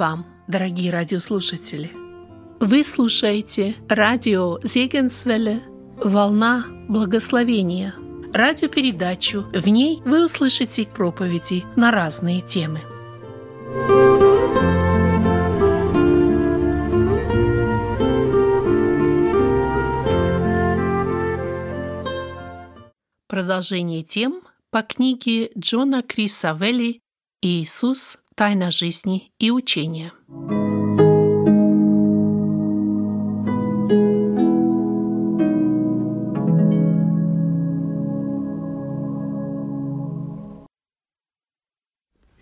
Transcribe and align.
Вам, 0.00 0.24
дорогие 0.48 0.90
радиослушатели! 0.90 1.92
Вы 2.58 2.84
слушаете 2.84 3.74
радио 3.86 4.58
Зегенсвелле 4.62 5.60
«Волна 6.02 6.64
благословения» 6.88 7.94
радиопередачу. 8.32 9.42
В 9.52 9.68
ней 9.68 10.00
вы 10.06 10.24
услышите 10.24 10.86
проповеди 10.86 11.64
на 11.76 11.90
разные 11.90 12.40
темы. 12.40 12.80
Продолжение 23.28 24.02
тем 24.02 24.40
по 24.70 24.80
книге 24.80 25.50
Джона 25.58 26.02
Криса 26.02 26.56
Велли 26.58 27.02
«Иисус. 27.42 28.19
Тайна 28.40 28.70
жизни 28.70 29.34
и 29.38 29.50
учения». 29.50 30.12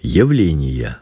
Явления 0.00 1.00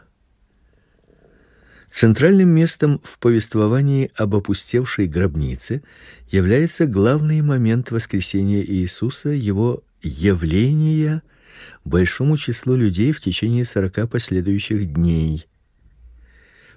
Центральным 1.91 2.49
местом 2.49 2.99
в 3.03 3.19
повествовании 3.19 4.09
об 4.15 4.33
опустевшей 4.33 5.05
гробнице 5.05 5.83
является 6.31 6.87
главный 6.87 7.43
момент 7.43 7.91
воскресения 7.91 8.63
Иисуса, 8.63 9.29
его 9.29 9.83
явления 10.01 11.21
большому 11.83 12.37
числу 12.37 12.75
людей 12.75 13.11
в 13.11 13.21
течение 13.21 13.65
сорока 13.65 14.07
последующих 14.07 14.93
дней. 14.93 15.45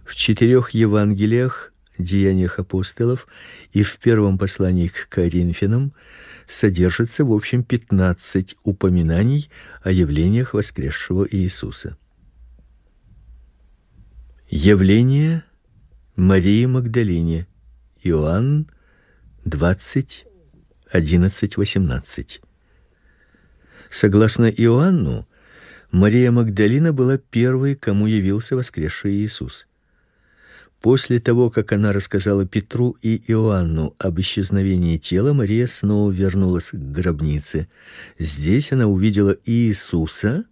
В 0.05 0.15
четырех 0.15 0.71
Евангелиях, 0.71 1.73
Деяниях 1.99 2.59
апостолов 2.59 3.27
и 3.73 3.83
в 3.83 3.99
первом 3.99 4.39
послании 4.39 4.89
к 4.89 5.09
Коринфянам 5.09 5.93
содержится 6.49 7.25
в 7.25 7.33
общем 7.33 7.63
15 7.63 8.57
упоминаний 8.65 9.51
о 9.83 9.91
явлениях 9.91 10.55
воскресшего 10.55 11.27
Иисуса. 11.31 11.97
Явление 14.49 15.45
Марии 16.17 16.67
Магдалине. 16.67 17.47
Иоанн 18.03 18.67
20 19.45 20.27
11 20.91 21.57
18. 21.57 22.41
Согласно 23.91 24.49
Иоанну, 24.49 25.27
Мария 25.91 26.31
Магдалина 26.31 26.93
была 26.93 27.19
первой, 27.19 27.75
кому 27.75 28.07
явился 28.07 28.55
воскресший 28.55 29.15
Иисус. 29.15 29.67
После 30.81 31.19
того, 31.21 31.51
как 31.51 31.73
она 31.73 31.93
рассказала 31.93 32.47
Петру 32.47 32.97
и 33.03 33.21
Иоанну 33.27 33.95
об 33.99 34.21
исчезновении 34.21 34.97
тела, 34.97 35.33
Мария 35.33 35.67
снова 35.67 36.11
вернулась 36.11 36.71
к 36.71 36.77
гробнице. 36.77 37.69
Здесь 38.19 38.73
она 38.73 38.87
увидела 38.87 39.37
Иисуса, 39.45 40.45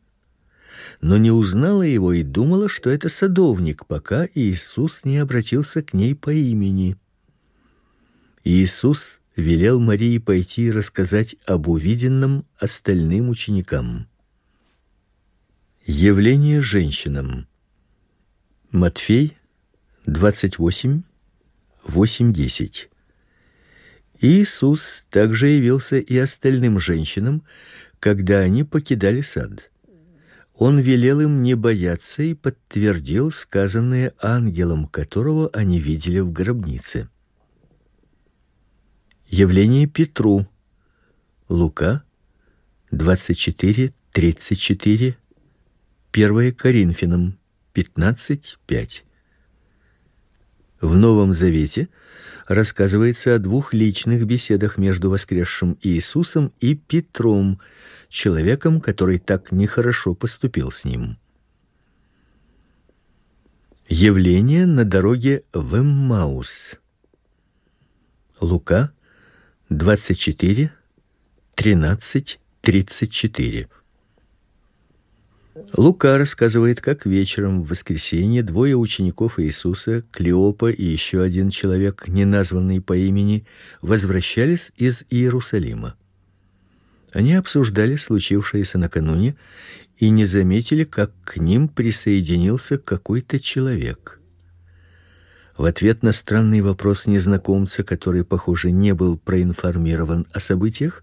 но 1.01 1.17
не 1.17 1.31
узнала 1.31 1.83
его 1.83 2.13
и 2.13 2.25
думала, 2.25 2.69
что 2.69 2.91
это 2.91 3.09
садовник, 3.09 3.87
пока 3.87 4.29
Иисус 4.35 5.05
не 5.05 5.19
обратился 5.19 5.83
к 5.83 5.95
ней 5.95 6.15
по 6.15 6.31
имени. 6.31 6.97
Иисус 8.43 9.18
велел 9.39 9.79
Марии 9.79 10.19
пойти 10.19 10.67
и 10.67 10.73
рассказать 10.73 11.37
об 11.47 11.69
увиденном 11.69 12.45
остальным 12.59 13.29
ученикам. 13.29 14.09
Явление 15.87 16.61
женщинам. 16.61 17.47
Матфей 18.73 19.39
28 20.07 21.03
8:10. 21.87 22.89
Иисус 24.21 25.07
также 25.09 25.47
явился 25.47 25.99
и 25.99 26.17
остальным 26.17 26.81
женщинам, 26.81 27.45
когда 28.01 28.41
они 28.41 28.65
покидали 28.65 29.21
сад. 29.21 29.71
Он 30.57 30.81
велел 30.81 31.21
им 31.21 31.45
не 31.45 31.55
бояться 31.55 32.25
и 32.25 32.35
подтвердил 32.35 33.31
сказанное 33.31 34.13
ангелом, 34.21 34.89
которого 34.89 35.49
они 35.53 35.79
видели 35.79 36.19
в 36.19 36.33
гробнице. 36.33 37.09
Явление 39.31 39.87
Петру. 39.87 40.47
Лука 41.51 42.03
24:34. 42.91 45.17
1 46.13 46.53
Коринфянам 46.55 47.39
15:5. 47.75 49.05
В 50.81 50.97
Новом 50.97 51.35
Завете 51.35 51.91
рассказывается 52.47 53.35
о 53.35 53.39
двух 53.39 53.75
личных 53.75 54.25
беседах 54.25 54.79
между 54.79 55.11
воскресшим 55.11 55.77
Иисусом 55.83 56.55
и 56.61 56.75
Петром, 56.75 57.61
человеком, 58.09 58.81
который 58.81 59.19
так 59.19 59.53
нехорошо 59.53 60.15
поступил 60.15 60.71
с 60.71 60.87
ним. 60.87 61.19
Явление 63.91 64.65
на 64.65 64.87
дороге 64.87 65.45
в 65.53 65.75
Эммаус. 65.75 66.77
Лука 68.41 68.95
24 69.71 70.73
13 71.57 72.41
34. 72.63 73.69
Лука 75.77 76.17
рассказывает, 76.17 76.81
как 76.81 77.05
вечером 77.05 77.63
в 77.63 77.69
воскресенье 77.69 78.43
двое 78.43 78.79
учеников 78.79 79.39
Иисуса, 79.39 80.05
Клеопа 80.11 80.71
и 80.71 80.83
еще 80.83 81.21
один 81.21 81.51
человек, 81.51 82.09
не 82.09 82.25
названный 82.25 82.81
по 82.81 82.97
имени, 82.97 83.45
возвращались 83.83 84.73
из 84.77 85.05
Иерусалима. 85.11 85.97
Они 87.13 87.35
обсуждали 87.35 87.97
случившееся 87.97 88.79
накануне 88.79 89.37
и 89.99 90.09
не 90.09 90.25
заметили, 90.25 90.85
как 90.85 91.13
к 91.25 91.37
ним 91.37 91.69
присоединился 91.69 92.79
какой-то 92.79 93.39
человек. 93.39 94.18
В 95.59 95.65
ответ 95.65 96.05
на 96.05 96.13
странный 96.13 96.61
вопрос 96.61 97.07
незнакомца, 97.07 97.83
который, 97.83 98.25
похоже, 98.25 98.71
не 98.71 98.95
был 98.95 99.19
проинформирован 99.19 100.25
о 100.33 100.39
событиях, 100.39 101.03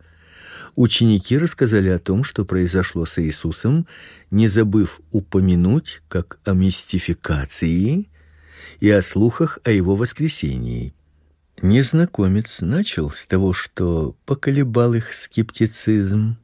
ученики 0.77 1.37
рассказали 1.37 1.89
о 1.89 1.99
том, 1.99 2.23
что 2.23 2.45
произошло 2.45 3.05
с 3.05 3.21
Иисусом, 3.21 3.85
не 4.31 4.47
забыв 4.47 5.01
упомянуть 5.11 6.01
как 6.07 6.39
о 6.45 6.53
мистификации 6.53 8.09
и 8.79 8.89
о 8.89 9.01
слухах 9.01 9.59
о 9.65 9.71
его 9.71 9.97
воскресении. 9.97 10.93
Незнакомец 11.61 12.61
начал 12.61 13.11
с 13.11 13.25
того, 13.25 13.51
что 13.51 14.15
поколебал 14.25 14.93
их 14.93 15.13
скептицизм, 15.13 16.37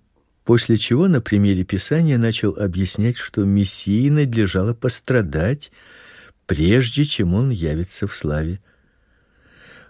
после 0.43 0.77
чего 0.77 1.07
на 1.07 1.21
примере 1.21 1.63
Писания 1.63 2.17
начал 2.17 2.57
объяснять, 2.57 3.15
что 3.15 3.45
Мессии 3.45 4.09
надлежало 4.09 4.73
пострадать, 4.73 5.71
прежде 6.51 7.05
чем 7.05 7.33
он 7.33 7.49
явится 7.49 8.07
в 8.07 8.13
славе. 8.13 8.59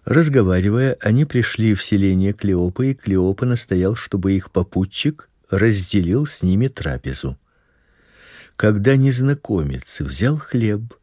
Разговаривая, 0.05 0.95
они 1.01 1.25
пришли 1.25 1.73
в 1.73 1.83
селение 1.83 2.33
Клеопы, 2.33 2.91
и 2.91 2.93
Клеопа 2.93 3.47
настоял, 3.47 3.95
чтобы 3.95 4.33
их 4.33 4.51
попутчик 4.51 5.27
разделил 5.49 6.27
с 6.27 6.43
ними 6.43 6.67
трапезу. 6.67 7.35
Когда 8.57 8.95
незнакомец 8.95 10.01
взял 10.01 10.37
хлеб, 10.37 10.93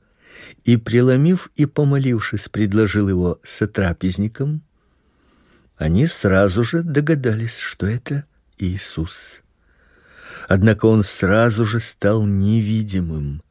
и 0.62 0.76
преломив 0.76 1.50
и 1.56 1.66
помолившись, 1.66 2.48
предложил 2.48 3.08
его 3.08 3.40
сотрапезникам, 3.42 4.62
они 5.76 6.06
сразу 6.06 6.62
же 6.62 6.84
догадались, 6.84 7.58
что 7.58 7.84
это 7.84 8.26
Иисус. 8.58 9.40
Однако 10.48 10.86
он 10.86 11.02
сразу 11.02 11.64
же 11.64 11.80
стал 11.80 12.24
невидимым. 12.24 13.42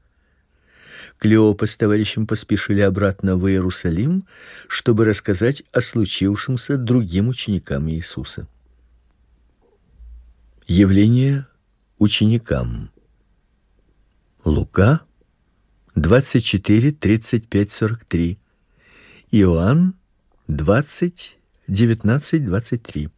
Клеопа 1.19 1.66
с 1.66 1.75
товарищем 1.75 2.28
поспешили 2.28 2.81
обратно 2.81 3.38
в 3.38 3.48
Иерусалим, 3.48 4.25
чтобы 4.68 5.06
рассказать 5.06 5.64
о 5.72 5.81
случившемся 5.81 6.78
другим 6.78 7.30
ученикам 7.30 7.90
Иисуса. 7.90 8.48
Явление 10.68 11.48
ученикам. 11.98 12.92
Лука 14.44 15.02
24 15.96 16.92
35 16.92 17.72
43. 17.72 18.40
Иоанн 19.31 19.96
20 20.48 21.38
19 21.68 22.46
23. 22.46 23.10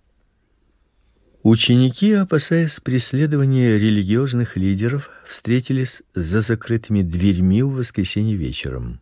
Ученики, 1.41 2.11
опасаясь 2.11 2.81
преследования 2.81 3.77
религиозных 3.77 4.57
лидеров, 4.57 5.09
встретились 5.25 6.01
за 6.13 6.41
закрытыми 6.41 7.01
дверьми 7.01 7.63
в 7.63 7.75
воскресенье 7.75 8.35
вечером. 8.35 8.99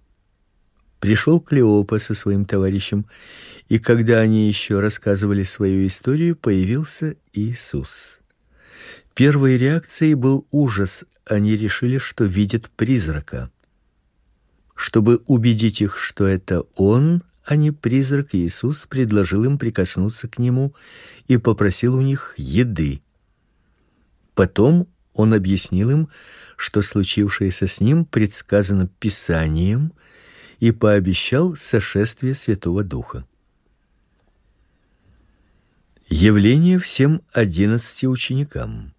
Пришел 1.00 1.40
Клеопа 1.40 1.98
со 1.98 2.14
своим 2.14 2.46
товарищем, 2.46 3.08
и 3.70 3.80
когда 3.80 4.20
они 4.20 4.48
еще 4.48 4.80
рассказывали 4.80 5.44
свою 5.44 5.88
историю, 5.88 6.36
появился 6.36 7.16
Иисус. 7.34 8.20
Первой 9.16 9.58
реакцией 9.58 10.14
был 10.14 10.46
ужас. 10.52 11.06
Они 11.26 11.58
решили, 11.58 11.98
что 11.98 12.26
видят 12.26 12.70
призрака. 12.70 13.50
Чтобы 14.76 15.24
убедить 15.26 15.82
их, 15.82 15.98
что 15.98 16.28
это 16.28 16.66
он, 16.76 17.24
а 17.48 17.56
не 17.56 17.72
призрак, 17.72 18.36
Иисус 18.36 18.86
предложил 18.88 19.46
им 19.46 19.58
прикоснуться 19.58 20.28
к 20.28 20.38
нему 20.38 20.76
и 21.28 21.38
попросил 21.38 21.96
у 21.96 22.02
них 22.02 22.34
еды. 22.36 23.02
Потом 24.36 24.90
он 25.14 25.34
объяснил 25.34 25.90
им, 25.90 26.10
что 26.58 26.82
случившееся 26.82 27.68
с 27.68 27.80
ним 27.80 28.04
предсказано 28.04 28.88
Писанием, 29.00 29.94
и 30.60 30.72
пообещал 30.72 31.56
сошествие 31.56 32.36
Святого 32.36 32.84
Духа. 32.84 33.26
Явление 36.10 36.80
всем 36.80 37.22
одиннадцати 37.32 38.08
ученикам. 38.08 38.94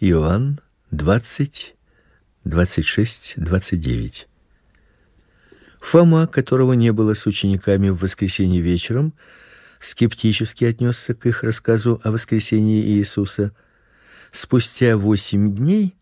Иоанн 0.00 0.60
20 0.92 1.74
26 2.44 3.34
29. 3.36 4.28
Фома, 5.84 6.26
которого 6.26 6.72
не 6.72 6.92
было 6.92 7.12
с 7.12 7.26
учениками 7.26 7.90
в 7.90 7.98
воскресенье 7.98 8.62
вечером, 8.62 9.12
скептически 9.80 10.64
отнесся 10.64 11.14
к 11.14 11.26
их 11.26 11.42
рассказу 11.42 12.00
о 12.02 12.10
воскресении 12.10 12.82
Иисуса. 12.82 13.52
Спустя 14.32 14.96
восемь 14.96 15.54
дней, 15.54 15.94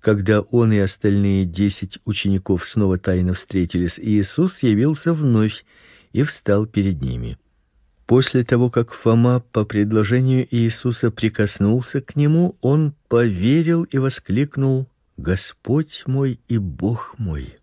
когда 0.00 0.40
он 0.40 0.72
и 0.72 0.78
остальные 0.78 1.44
десять 1.44 1.98
учеников 2.06 2.66
снова 2.66 2.98
тайно 2.98 3.34
встретились, 3.34 4.00
Иисус 4.00 4.62
явился 4.62 5.12
вновь 5.12 5.66
и 6.12 6.22
встал 6.22 6.64
перед 6.64 7.02
ними. 7.02 7.36
После 8.06 8.44
того, 8.44 8.70
как 8.70 8.94
Фома 8.94 9.40
по 9.52 9.66
предложению 9.66 10.48
Иисуса 10.50 11.10
прикоснулся 11.10 12.00
к 12.00 12.16
нему, 12.16 12.56
он 12.62 12.94
поверил 13.08 13.84
и 13.84 13.98
воскликнул: 13.98 14.88
"Господь 15.18 16.04
мой 16.06 16.40
и 16.48 16.56
Бог 16.56 17.14
мой!" 17.18 17.57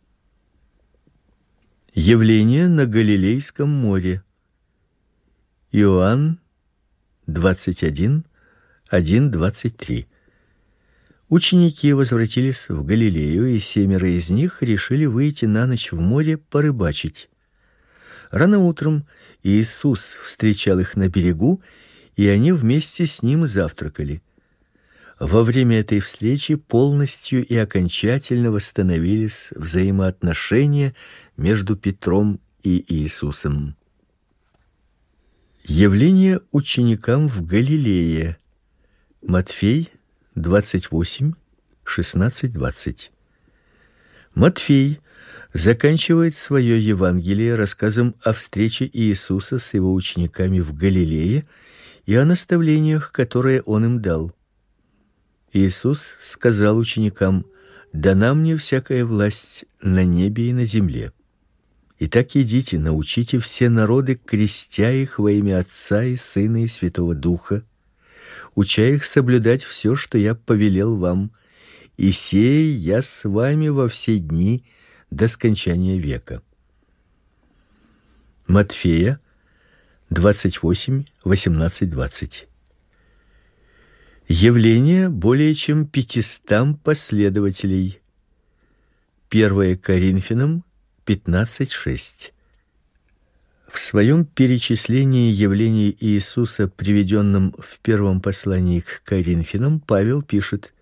Явление 1.98 2.68
на 2.68 2.86
Галилейском 2.86 3.70
море. 3.70 4.22
Иоанн 5.72 6.42
21 7.28 8.26
1:23. 8.92 10.06
Ученики 11.30 11.94
возвратились 11.94 12.68
в 12.68 12.84
Галилею, 12.84 13.46
и 13.48 13.60
семеро 13.62 14.10
из 14.10 14.30
них 14.30 14.62
решили 14.62 15.06
выйти 15.06 15.46
на 15.46 15.68
ночь 15.68 15.94
в 15.94 16.00
море 16.02 16.36
порыбачить. 16.36 17.30
Рано 18.30 18.60
утром 18.60 19.08
Иисус 19.42 20.18
встречал 20.22 20.80
их 20.80 20.98
на 20.98 21.08
берегу, 21.08 21.62
и 22.18 22.28
они 22.28 22.52
вместе 22.52 23.06
с 23.06 23.22
ним 23.22 23.48
завтракали. 23.48 24.22
Во 25.20 25.44
время 25.44 25.80
этой 25.80 26.02
встречи 26.02 26.56
полностью 26.56 27.46
и 27.46 27.56
окончательно 27.56 28.52
восстановились 28.52 29.48
взаимоотношения 29.56 30.94
между 31.38 31.78
Петром 31.78 32.42
и 32.64 32.84
Иисусом. 32.94 33.78
Явление 35.64 36.42
ученикам 36.52 37.30
в 37.30 37.46
Галилее. 37.46 38.38
Матфей 39.22 39.90
28 40.36 41.34
16-20. 41.86 43.10
Матфей 44.34 45.00
заканчивает 45.54 46.36
свое 46.36 46.80
Евангелие 46.86 47.56
рассказом 47.56 48.16
о 48.22 48.34
встрече 48.34 48.90
Иисуса 48.92 49.60
с 49.60 49.74
его 49.74 49.94
учениками 49.94 50.60
в 50.60 50.76
Галилее 50.76 51.48
и 52.06 52.16
о 52.16 52.26
наставлениях, 52.26 53.14
которые 53.14 53.62
он 53.62 53.86
им 53.86 54.02
дал. 54.02 54.35
Иисус 55.56 56.18
сказал 56.20 56.78
ученикам: 56.78 57.46
"Дана 57.94 58.34
мне 58.34 58.58
всякая 58.58 59.06
власть 59.06 59.64
на 59.82 60.04
небе 60.04 60.50
и 60.50 60.54
на 60.54 60.66
земле. 60.66 61.14
Итак, 61.98 62.36
идите, 62.36 62.78
научите 62.78 63.40
все 63.40 63.70
народы, 63.70 64.16
крестя 64.16 64.92
их 64.92 65.18
во 65.18 65.32
имя 65.32 65.60
Отца 65.60 66.04
и 66.04 66.18
Сына 66.18 66.66
и 66.66 66.68
Святого 66.68 67.16
Духа, 67.16 67.64
уча 68.54 68.86
их 68.86 69.06
соблюдать 69.06 69.64
все, 69.64 69.96
что 69.96 70.18
я 70.18 70.36
повелел 70.36 70.98
вам, 70.98 71.32
и 71.96 72.12
сей 72.12 72.74
я 72.74 73.02
с 73.02 73.24
вами 73.24 73.70
во 73.70 73.88
все 73.88 74.20
дни 74.20 74.66
до 75.10 75.30
скончания 75.30 75.98
века. 75.98 76.42
Матфея 78.46 79.22
28 80.10 81.06
18 81.24 81.90
20. 81.90 82.48
Явление 84.28 85.10
более 85.10 85.54
чем 85.54 85.86
пятистам 85.86 86.78
последователей. 86.78 88.02
1 89.30 89.78
Коринфянам 89.78 90.64
15:6. 91.06 92.34
В 93.72 93.80
своем 93.80 94.26
перечислении 94.26 95.30
явлений 95.30 95.96
Иисуса, 96.00 96.68
приведенном 96.68 97.54
в 97.60 97.78
первом 97.84 98.20
послании 98.20 98.80
к 98.80 99.04
Коринфянам, 99.04 99.80
Павел 99.80 100.24
пишет: 100.24 100.74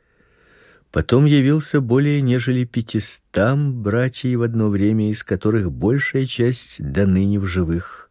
Потом 0.89 1.25
явился 1.25 1.81
более 1.81 2.21
нежели 2.21 2.63
пятистам 2.63 3.83
братьев 3.83 4.39
в 4.39 4.43
одно 4.43 4.69
время, 4.69 5.11
из 5.11 5.21
которых 5.21 5.69
большая 5.69 6.27
часть 6.27 6.77
до 6.79 7.05
ныне 7.05 7.41
в 7.41 7.45
живых. 7.45 8.09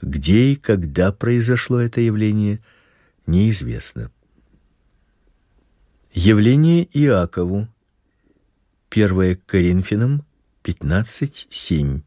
Где 0.00 0.52
и 0.52 0.56
когда 0.56 1.12
произошло 1.12 1.78
это 1.80 2.00
явление, 2.00 2.60
неизвестно. 3.26 4.10
Явление 6.12 6.88
Иакову. 6.92 7.68
1 8.90 9.36
Коринфянам 9.46 10.24
15:7. 10.62 12.02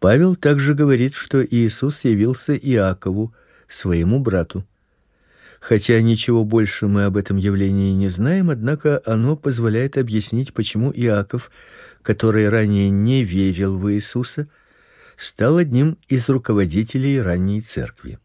Павел 0.00 0.36
также 0.36 0.74
говорит, 0.74 1.14
что 1.14 1.44
Иисус 1.44 2.04
явился 2.04 2.56
Иакову, 2.56 3.34
своему 3.68 4.20
брату. 4.20 4.66
Хотя 5.60 6.00
ничего 6.00 6.44
больше 6.44 6.86
мы 6.86 7.04
об 7.04 7.16
этом 7.16 7.36
явлении 7.36 7.92
не 7.92 8.08
знаем, 8.08 8.48
однако 8.48 9.02
оно 9.04 9.36
позволяет 9.36 9.98
объяснить, 9.98 10.54
почему 10.54 10.92
Иаков, 10.94 11.50
который 12.02 12.48
ранее 12.48 12.90
не 12.90 13.24
верил 13.24 13.76
в 13.76 13.92
Иисуса, 13.92 14.48
стал 15.16 15.56
одним 15.56 15.98
из 16.08 16.28
руководителей 16.28 17.20
ранней 17.20 17.60
церкви. 17.60 18.18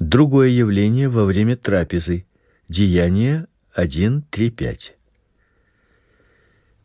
Другое 0.00 0.48
явление 0.48 1.10
во 1.10 1.26
время 1.26 1.58
трапезы. 1.58 2.24
Деяния 2.70 3.46
1:3-5. 3.76 4.92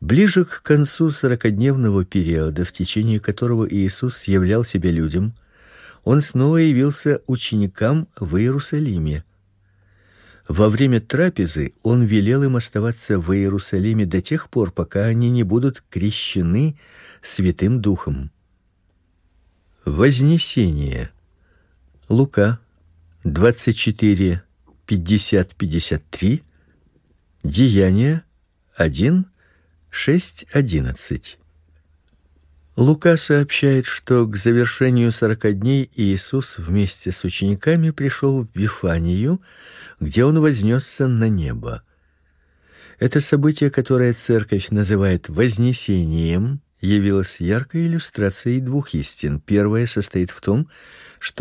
Ближе 0.02 0.44
к 0.44 0.62
концу 0.62 1.12
сорокадневного 1.12 2.04
периода, 2.04 2.66
в 2.66 2.74
течение 2.74 3.22
которого 3.22 3.66
Иисус 3.70 4.26
являл 4.26 4.66
себя 4.66 4.92
людям, 4.92 5.34
он 6.04 6.20
снова 6.20 6.58
явился 6.58 7.22
ученикам 7.26 8.10
в 8.20 8.36
Иерусалиме. 8.36 9.24
Во 10.50 10.68
время 10.68 11.00
трапезы 11.00 11.74
он 11.84 12.04
велел 12.04 12.44
им 12.44 12.58
оставаться 12.58 13.18
в 13.18 13.34
Иерусалиме 13.34 14.06
до 14.06 14.22
тех 14.22 14.50
пор, 14.50 14.72
пока 14.72 15.06
они 15.06 15.30
не 15.30 15.44
будут 15.44 15.86
крещены 15.90 16.78
Святым 17.24 17.82
Духом. 17.82 18.30
Вознесение. 19.86 21.12
Лука 22.10 22.60
24 23.26 24.44
50 24.86 25.56
53. 25.56 26.44
Деяния 27.44 28.24
1 28.76 29.26
6 29.90 30.46
11. 30.52 31.38
Лука 32.76 33.18
сообщает, 33.18 33.88
что 33.88 34.28
к 34.28 34.36
завершению 34.36 35.12
сорока 35.12 35.54
дней 35.54 35.90
Иисус 35.96 36.60
вместе 36.60 37.12
с 37.12 37.24
учениками 37.24 37.90
пришел 37.90 38.44
в 38.44 38.50
Вифанию, 38.54 39.42
где 40.00 40.24
он 40.24 40.40
вознесся 40.40 41.08
на 41.08 41.28
небо. 41.28 41.82
Это 43.00 43.22
событие, 43.22 43.72
которое 43.72 44.14
церковь 44.14 44.70
называет 44.70 45.30
вознесением, 45.30 46.62
явилось 46.80 47.38
яркой 47.40 47.88
иллюстрацией 47.88 48.62
двух 48.62 48.94
истин. 48.94 49.40
Первая 49.40 49.88
состоит 49.88 50.30
в 50.30 50.40
том, 50.42 50.66
что 50.66 50.96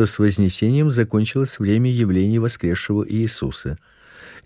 с 0.06 0.18
вознесением 0.18 0.90
закончилось 0.90 1.58
время 1.58 1.90
явления 1.90 2.40
воскресшего 2.40 3.06
Иисуса. 3.08 3.78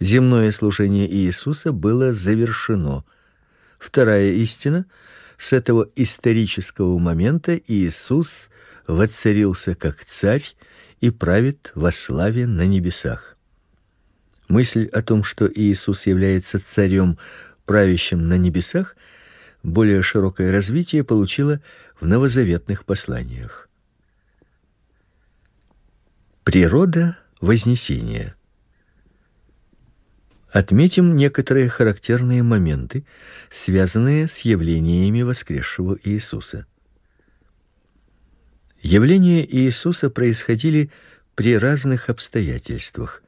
Земное 0.01 0.51
служение 0.51 1.11
Иисуса 1.11 1.73
было 1.73 2.13
завершено. 2.13 3.05
Вторая 3.79 4.33
истина— 4.33 4.87
с 5.39 5.53
этого 5.53 5.89
исторического 5.95 6.99
момента 6.99 7.59
Иисус 7.69 8.51
воцарился 8.89 9.77
как 9.77 10.05
царь 10.05 10.43
и 11.01 11.11
правит 11.11 11.71
во 11.77 11.93
славе 11.93 12.47
на 12.47 12.67
небесах. 12.67 13.37
Мысль 14.49 14.87
о 14.87 15.01
том, 15.03 15.23
что 15.23 15.49
Иисус 15.53 16.07
является 16.07 16.59
царем, 16.59 17.19
правящим 17.67 18.29
на 18.29 18.37
небесах, 18.37 18.97
более 19.63 20.03
широкое 20.03 20.51
развитие 20.51 21.05
получила 21.05 21.61
в 22.01 22.07
новозаветных 22.07 22.85
посланиях. 22.85 23.68
Природа 26.49 27.19
вознесения. 27.43 28.35
Отметим 30.51 31.15
некоторые 31.15 31.69
характерные 31.69 32.43
моменты, 32.43 33.05
связанные 33.51 34.29
с 34.29 34.39
явлениями 34.39 35.21
воскресшего 35.21 35.99
Иисуса. 36.05 36.65
Явления 38.81 39.45
Иисуса 39.47 40.09
происходили 40.09 40.91
при 41.35 41.55
разных 41.59 42.09
обстоятельствах, 42.09 43.23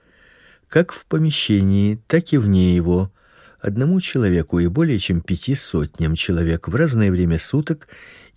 как 0.71 0.91
в 0.93 1.05
помещении, 1.05 2.01
так 2.07 2.33
и 2.33 2.39
вне 2.39 2.75
его, 2.75 3.13
одному 3.61 4.01
человеку 4.01 4.61
и 4.61 4.67
более 4.67 4.99
чем 4.99 5.21
пяти 5.21 5.57
сотням 5.57 6.15
человек 6.15 6.69
в 6.69 6.75
разное 6.75 7.11
время 7.11 7.39
суток 7.39 7.87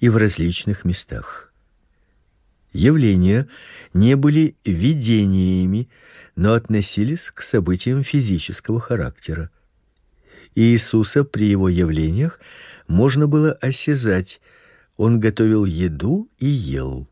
и 0.02 0.10
в 0.10 0.18
различных 0.18 0.84
местах. 0.84 1.43
Явления 2.74 3.48
не 3.94 4.16
были 4.16 4.56
видениями, 4.66 5.90
но 6.36 6.54
относились 6.54 7.32
к 7.34 7.44
событиям 7.44 8.04
физического 8.04 8.80
характера. 8.80 9.52
Иисуса 10.56 11.24
при 11.24 11.46
его 11.46 11.70
явлениях 11.70 12.40
можно 12.88 13.28
было 13.28 13.54
осязать. 13.54 14.42
Он 14.98 15.20
готовил 15.20 15.66
еду 15.66 16.30
и 16.40 16.48
ел. 16.48 17.08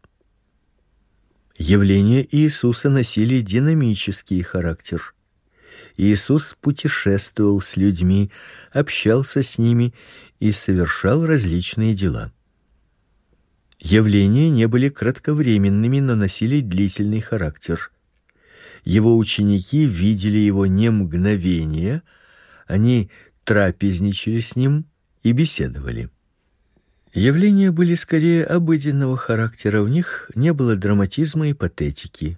Явления 1.58 2.28
Иисуса 2.32 2.90
носили 2.90 3.42
динамический 3.42 4.42
характер. 4.42 5.14
Иисус 5.98 6.56
путешествовал 6.60 7.62
с 7.62 7.78
людьми, 7.78 8.32
общался 8.72 9.44
с 9.44 9.60
ними 9.60 9.94
и 10.40 10.52
совершал 10.52 11.26
различные 11.26 11.94
дела. 11.94 12.32
Явления 13.82 14.50
не 14.50 14.68
были 14.68 14.90
кратковременными, 14.90 16.00
но 16.00 16.16
носили 16.16 16.62
длительный 16.62 17.20
характер. 17.20 17.92
Его 18.86 19.18
ученики 19.18 19.86
видели 19.86 20.38
его 20.38 20.68
не 20.68 20.90
мгновение, 20.90 22.04
они 22.68 23.10
трапезничали 23.44 24.40
с 24.40 24.56
ним 24.56 24.86
и 25.24 25.32
беседовали. 25.32 26.10
Явления 27.14 27.72
были 27.72 27.96
скорее 27.96 28.46
обыденного 28.46 29.18
характера, 29.18 29.82
в 29.82 29.90
них 29.90 30.30
не 30.36 30.54
было 30.54 30.76
драматизма 30.76 31.50
и 31.50 31.54
патетики. 31.54 32.38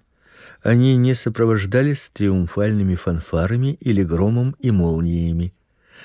Они 0.62 0.96
не 0.96 1.14
сопровождались 1.14 2.10
триумфальными 2.12 2.94
фанфарами 2.94 3.76
или 3.80 4.02
громом 4.02 4.56
и 4.58 4.70
молниями. 4.70 5.52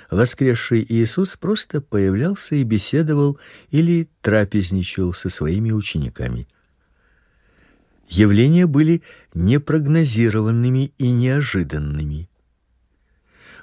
Воскресший 0.09 0.83
Иисус 0.89 1.35
просто 1.35 1.81
появлялся 1.81 2.55
и 2.55 2.63
беседовал 2.63 3.39
или 3.69 4.09
трапезничал 4.21 5.13
со 5.13 5.29
своими 5.29 5.71
учениками. 5.71 6.47
Явления 8.07 8.65
были 8.65 9.03
непрогнозированными 9.35 10.93
и 10.97 11.11
неожиданными. 11.11 12.27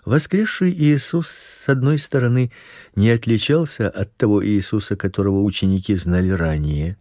Воскресший 0.04 0.70
Иисус 0.70 1.26
с 1.28 1.68
одной 1.68 1.98
стороны 1.98 2.52
не 2.94 3.10
отличался 3.10 3.90
от 3.90 4.16
того 4.16 4.46
Иисуса, 4.46 4.94
которого 4.94 5.42
ученики 5.42 5.96
знали 5.96 6.30
ранее. 6.30 6.96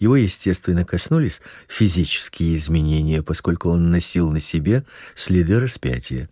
Его 0.00 0.16
естественно 0.16 0.84
коснулись 0.84 1.40
физические 1.68 2.56
изменения, 2.56 3.22
поскольку 3.22 3.70
он 3.70 3.92
носил 3.92 4.28
на 4.30 4.40
себе 4.40 4.84
следы 5.14 5.60
распятия. 5.60 6.28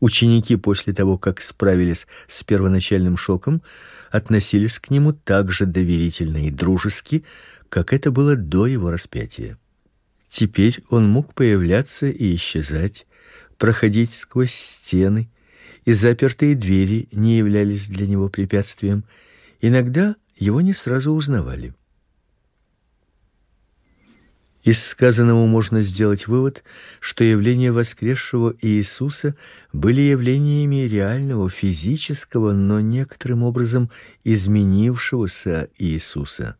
Ученики 0.00 0.56
после 0.56 0.92
того, 0.92 1.18
как 1.18 1.40
справились 1.40 2.06
с 2.28 2.42
первоначальным 2.42 3.16
шоком, 3.16 3.62
относились 4.10 4.78
к 4.78 4.90
нему 4.90 5.12
так 5.12 5.50
же 5.52 5.66
доверительно 5.66 6.46
и 6.46 6.50
дружески, 6.50 7.24
как 7.68 7.92
это 7.92 8.10
было 8.10 8.36
до 8.36 8.66
его 8.66 8.90
распятия. 8.90 9.58
Теперь 10.28 10.82
он 10.88 11.08
мог 11.08 11.34
появляться 11.34 12.06
и 12.06 12.36
исчезать, 12.36 13.06
проходить 13.58 14.14
сквозь 14.14 14.52
стены, 14.52 15.30
и 15.84 15.92
запертые 15.92 16.54
двери 16.54 17.08
не 17.12 17.38
являлись 17.38 17.88
для 17.88 18.06
него 18.06 18.28
препятствием. 18.28 19.04
Иногда 19.60 20.16
его 20.36 20.60
не 20.60 20.72
сразу 20.72 21.12
узнавали. 21.12 21.74
Из 24.62 24.80
сказанного 24.84 25.44
можно 25.46 25.82
сделать 25.82 26.28
вывод, 26.28 26.62
что 27.00 27.24
явления 27.24 27.72
воскресшего 27.72 28.54
Иисуса 28.62 29.34
были 29.72 30.00
явлениями 30.02 30.86
реального 30.86 31.50
физического, 31.50 32.52
но 32.52 32.78
некоторым 32.78 33.42
образом 33.42 33.90
изменившегося 34.22 35.68
Иисуса. 35.78 36.56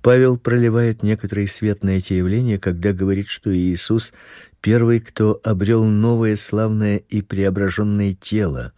Павел 0.00 0.36
проливает 0.36 1.02
некоторый 1.02 1.48
свет 1.48 1.82
на 1.82 1.90
эти 1.90 2.12
явления, 2.12 2.58
когда 2.58 2.92
говорит, 2.92 3.26
что 3.26 3.56
Иисус 3.56 4.12
первый, 4.60 5.00
кто 5.00 5.40
обрел 5.42 5.82
новое 5.84 6.36
славное 6.36 6.98
и 6.98 7.20
преображенное 7.20 8.14
тело, 8.14 8.72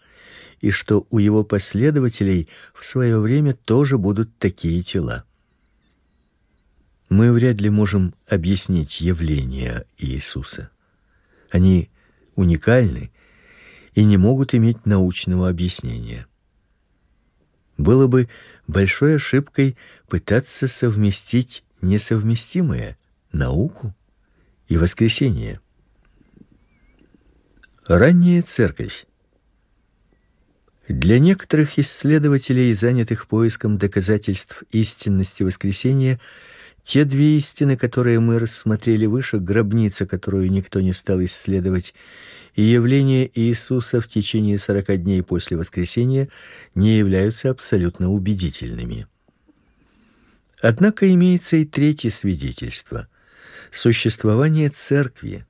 и 0.62 0.70
что 0.70 1.06
у 1.10 1.18
его 1.18 1.44
последователей 1.44 2.48
в 2.72 2.86
свое 2.86 3.18
время 3.18 3.52
тоже 3.52 3.98
будут 3.98 4.38
такие 4.38 4.82
тела. 4.82 5.25
Мы 7.08 7.32
вряд 7.32 7.60
ли 7.60 7.70
можем 7.70 8.14
объяснить 8.28 9.00
явления 9.00 9.86
Иисуса. 9.96 10.70
Они 11.50 11.90
уникальны 12.34 13.10
и 13.94 14.04
не 14.04 14.16
могут 14.16 14.54
иметь 14.54 14.86
научного 14.86 15.48
объяснения. 15.48 16.26
Было 17.78 18.06
бы 18.06 18.28
большой 18.66 19.16
ошибкой 19.16 19.76
пытаться 20.08 20.66
совместить 20.66 21.62
несовместимое 21.80 22.96
науку 23.32 23.94
и 24.68 24.76
воскресение. 24.76 25.60
Ранняя 27.86 28.42
церковь. 28.42 29.06
Для 30.88 31.18
некоторых 31.18 31.78
исследователей, 31.78 32.72
занятых 32.74 33.28
поиском 33.28 33.76
доказательств 33.76 34.62
истинности 34.70 35.42
воскресения, 35.42 36.20
те 36.86 37.04
две 37.04 37.36
истины, 37.36 37.76
которые 37.76 38.20
мы 38.20 38.38
рассмотрели 38.38 39.06
выше, 39.06 39.38
гробница, 39.38 40.06
которую 40.06 40.52
никто 40.52 40.80
не 40.80 40.92
стал 40.92 41.22
исследовать, 41.24 41.94
и 42.54 42.62
явление 42.62 43.28
Иисуса 43.34 44.00
в 44.00 44.06
течение 44.06 44.56
сорока 44.56 44.96
дней 44.96 45.20
после 45.22 45.56
воскресения 45.56 46.28
не 46.76 46.96
являются 46.96 47.50
абсолютно 47.50 48.12
убедительными. 48.12 49.08
Однако 50.62 51.12
имеется 51.12 51.56
и 51.56 51.64
третье 51.64 52.10
свидетельство 52.10 53.08
существование 53.72 54.68
церкви. 54.68 55.44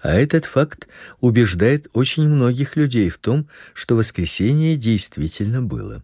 А 0.00 0.14
этот 0.14 0.46
факт 0.46 0.88
убеждает 1.20 1.88
очень 1.92 2.26
многих 2.26 2.76
людей 2.76 3.10
в 3.10 3.18
том, 3.18 3.48
что 3.74 3.96
воскресение 3.96 4.78
действительно 4.78 5.60
было. 5.60 6.02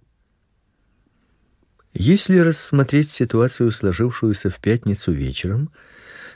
Если 1.93 2.39
рассмотреть 2.39 3.11
ситуацию, 3.11 3.73
сложившуюся 3.73 4.49
в 4.49 4.61
пятницу 4.61 5.11
вечером, 5.13 5.71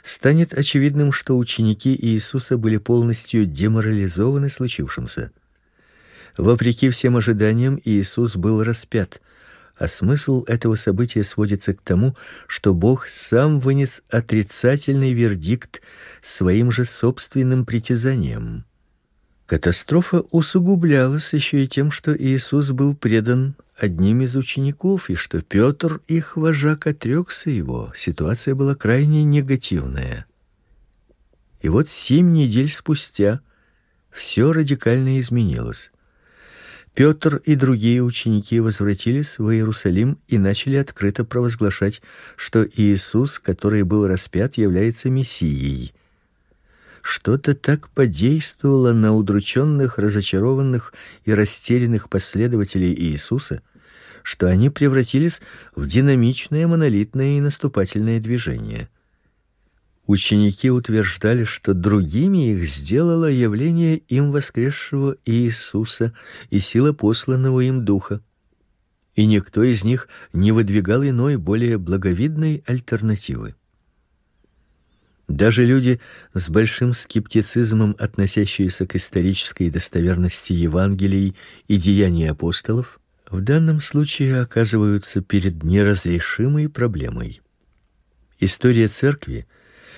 станет 0.02 0.52
очевидным, 0.52 1.12
что 1.12 1.38
ученики 1.38 1.96
Иисуса 1.96 2.58
были 2.58 2.76
полностью 2.76 3.46
деморализованы 3.46 4.50
случившимся. 4.50 5.30
Вопреки 6.36 6.90
всем 6.90 7.16
ожиданиям, 7.16 7.80
Иисус 7.84 8.34
был 8.34 8.64
распят, 8.64 9.20
а 9.76 9.86
смысл 9.86 10.44
этого 10.44 10.74
события 10.74 11.22
сводится 11.22 11.72
к 11.72 11.80
тому, 11.80 12.16
что 12.48 12.74
Бог 12.74 13.06
сам 13.06 13.60
вынес 13.60 14.02
отрицательный 14.10 15.12
вердикт 15.12 15.82
своим 16.20 16.72
же 16.72 16.84
собственным 16.84 17.64
притязанием. 17.64 18.64
Катастрофа 19.46 20.20
усугублялась 20.30 21.32
еще 21.34 21.64
и 21.64 21.68
тем, 21.68 21.90
что 21.90 22.16
Иисус 22.16 22.70
был 22.70 22.96
предан 22.96 23.56
одним 23.76 24.22
из 24.22 24.36
учеников 24.36 25.10
и 25.10 25.16
что 25.16 25.42
Петр, 25.42 26.00
их 26.06 26.36
вожак, 26.36 26.86
отрекся 26.86 27.50
его. 27.50 27.92
Ситуация 27.94 28.54
была 28.54 28.74
крайне 28.74 29.22
негативная. 29.22 30.26
И 31.60 31.68
вот 31.68 31.90
семь 31.90 32.32
недель 32.32 32.70
спустя 32.70 33.40
все 34.10 34.52
радикально 34.52 35.20
изменилось. 35.20 35.90
Петр 36.94 37.36
и 37.44 37.54
другие 37.56 38.02
ученики 38.02 38.60
возвратились 38.60 39.38
в 39.38 39.50
Иерусалим 39.50 40.18
и 40.28 40.38
начали 40.38 40.76
открыто 40.76 41.24
провозглашать, 41.24 42.00
что 42.36 42.64
Иисус, 42.64 43.40
который 43.40 43.82
был 43.82 44.06
распят, 44.06 44.56
является 44.56 45.10
мессией. 45.10 45.92
Что-то 47.04 47.54
так 47.54 47.90
подействовало 47.90 48.94
на 48.94 49.14
удрученных, 49.14 49.98
разочарованных 49.98 50.94
и 51.26 51.34
растерянных 51.34 52.08
последователей 52.08 52.94
Иисуса, 52.94 53.60
что 54.22 54.46
они 54.46 54.70
превратились 54.70 55.42
в 55.76 55.86
динамичное 55.86 56.66
монолитное 56.66 57.36
и 57.36 57.42
наступательное 57.42 58.20
движение. 58.20 58.88
Ученики 60.06 60.70
утверждали, 60.70 61.44
что 61.44 61.74
другими 61.74 62.52
их 62.52 62.66
сделало 62.66 63.30
явление 63.30 63.98
им 63.98 64.32
воскресшего 64.32 65.18
Иисуса 65.26 66.14
и 66.48 66.58
сила 66.58 66.94
посланного 66.94 67.60
им 67.60 67.84
духа. 67.84 68.22
И 69.14 69.26
никто 69.26 69.62
из 69.62 69.84
них 69.84 70.08
не 70.32 70.52
выдвигал 70.52 71.04
иной, 71.04 71.36
более 71.36 71.76
благовидной 71.76 72.64
альтернативы. 72.66 73.56
Даже 75.28 75.64
люди 75.64 76.00
с 76.34 76.48
большим 76.48 76.92
скептицизмом, 76.92 77.96
относящиеся 77.98 78.86
к 78.86 78.96
исторической 78.96 79.70
достоверности 79.70 80.52
Евангелий 80.52 81.34
и 81.66 81.76
деяний 81.76 82.30
апостолов, 82.30 83.00
в 83.30 83.40
данном 83.40 83.80
случае 83.80 84.40
оказываются 84.40 85.22
перед 85.22 85.62
неразрешимой 85.62 86.68
проблемой. 86.68 87.40
История 88.38 88.88
церкви 88.88 89.46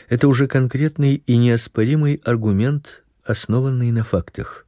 это 0.08 0.28
уже 0.28 0.46
конкретный 0.46 1.22
и 1.26 1.36
неоспоримый 1.36 2.20
аргумент, 2.24 3.02
основанный 3.24 3.90
на 3.90 4.04
фактах. 4.04 4.64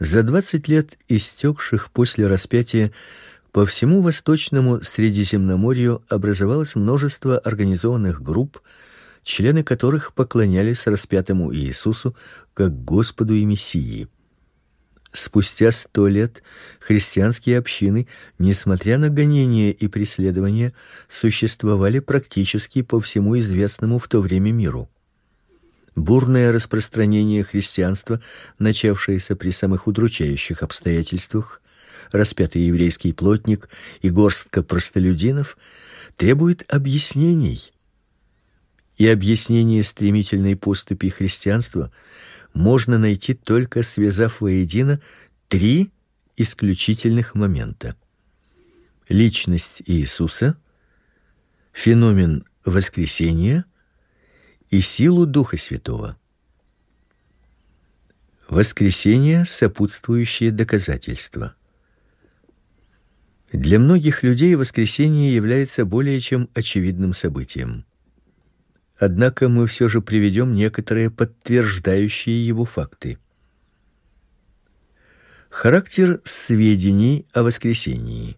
За 0.00 0.22
20 0.22 0.66
лет 0.68 0.98
истекших 1.08 1.90
после 1.90 2.26
распятия 2.26 2.90
по 3.52 3.66
всему 3.66 4.00
восточному 4.00 4.82
Средиземноморью 4.82 6.02
образовалось 6.08 6.74
множество 6.74 7.38
организованных 7.38 8.22
групп, 8.22 8.60
члены 9.24 9.64
которых 9.64 10.12
поклонялись 10.12 10.86
распятому 10.86 11.52
Иисусу 11.54 12.14
как 12.52 12.84
Господу 12.84 13.34
и 13.34 13.44
Мессии. 13.44 14.08
Спустя 15.12 15.70
сто 15.70 16.08
лет 16.08 16.42
христианские 16.80 17.58
общины, 17.58 18.08
несмотря 18.38 18.98
на 18.98 19.10
гонения 19.10 19.70
и 19.70 19.86
преследования, 19.86 20.74
существовали 21.08 22.00
практически 22.00 22.82
по 22.82 23.00
всему 23.00 23.38
известному 23.38 23.98
в 23.98 24.08
то 24.08 24.20
время 24.20 24.52
миру. 24.52 24.90
Бурное 25.94 26.52
распространение 26.52 27.44
христианства, 27.44 28.20
начавшееся 28.58 29.36
при 29.36 29.50
самых 29.50 29.86
удручающих 29.86 30.64
обстоятельствах, 30.64 31.62
распятый 32.10 32.62
еврейский 32.62 33.12
плотник 33.12 33.68
и 34.02 34.10
горстка 34.10 34.64
простолюдинов 34.64 35.56
требует 36.16 36.64
объяснений. 36.68 37.73
И 38.96 39.08
объяснение 39.08 39.82
стремительной 39.82 40.56
поступи 40.56 41.10
христианства 41.10 41.92
можно 42.52 42.98
найти 42.98 43.34
только 43.34 43.82
связав 43.82 44.40
воедино 44.40 45.00
три 45.48 45.90
исключительных 46.36 47.34
момента: 47.34 47.96
личность 49.08 49.82
Иисуса, 49.86 50.56
феномен 51.72 52.44
воскресения 52.64 53.64
и 54.70 54.80
силу 54.80 55.26
Духа 55.26 55.56
Святого. 55.56 56.16
Воскресение 58.48 59.44
сопутствующие 59.44 60.52
доказательства. 60.52 61.56
Для 63.50 63.78
многих 63.78 64.22
людей 64.22 64.54
воскресение 64.54 65.34
является 65.34 65.84
более 65.84 66.20
чем 66.20 66.48
очевидным 66.54 67.14
событием. 67.14 67.84
Однако 68.98 69.48
мы 69.48 69.66
все 69.66 69.88
же 69.88 70.00
приведем 70.00 70.54
некоторые 70.54 71.10
подтверждающие 71.10 72.46
его 72.46 72.64
факты. 72.64 73.18
Характер 75.50 76.20
сведений 76.24 77.26
о 77.32 77.42
воскресении. 77.42 78.36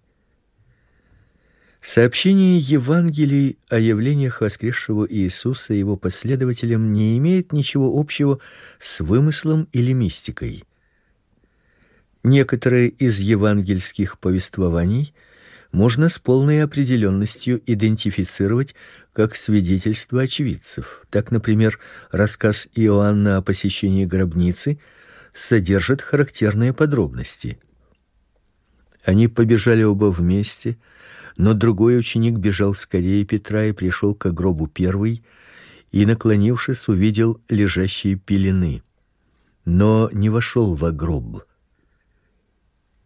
Сообщение 1.81 2.59
Евангелий 2.59 3.59
о 3.69 3.79
явлениях 3.79 4.41
воскресшего 4.41 5.07
Иисуса 5.09 5.73
и 5.73 5.79
его 5.79 5.97
последователям 5.97 6.93
не 6.93 7.17
имеет 7.17 7.53
ничего 7.53 7.99
общего 7.99 8.41
с 8.81 9.01
вымыслом 9.01 9.69
или 9.73 9.93
мистикой. 9.93 10.65
Некоторые 12.25 12.89
из 12.89 13.21
евангельских 13.21 14.19
повествований 14.19 15.15
можно 15.71 16.09
с 16.09 16.19
полной 16.19 16.65
определенностью 16.65 17.63
идентифицировать 17.67 18.75
как 19.17 19.35
свидетельства 19.35 20.23
очевидцев. 20.23 21.07
Так, 21.09 21.31
например, 21.31 21.79
рассказ 22.13 22.69
Иоанна 22.75 23.39
о 23.39 23.43
посещении 23.43 24.05
гробницы 24.05 24.79
содержит 25.33 26.03
характерные 26.03 26.75
подробности. 26.75 27.59
Они 29.07 29.27
побежали 29.27 29.83
оба 29.85 30.11
вместе, 30.13 30.77
но 31.39 31.55
другой 31.55 31.99
ученик 31.99 32.35
бежал 32.35 32.75
скорее 32.75 33.25
Петра 33.25 33.65
и 33.65 33.73
пришел 33.73 34.15
к 34.15 34.31
гробу 34.33 34.67
первый 34.67 35.25
и, 35.93 36.05
наклонившись, 36.05 36.87
увидел 36.87 37.41
лежащие 37.49 38.17
пелены, 38.17 38.83
но 39.65 40.11
не 40.13 40.29
вошел 40.29 40.75
в 40.75 40.93
гроб. 40.93 41.43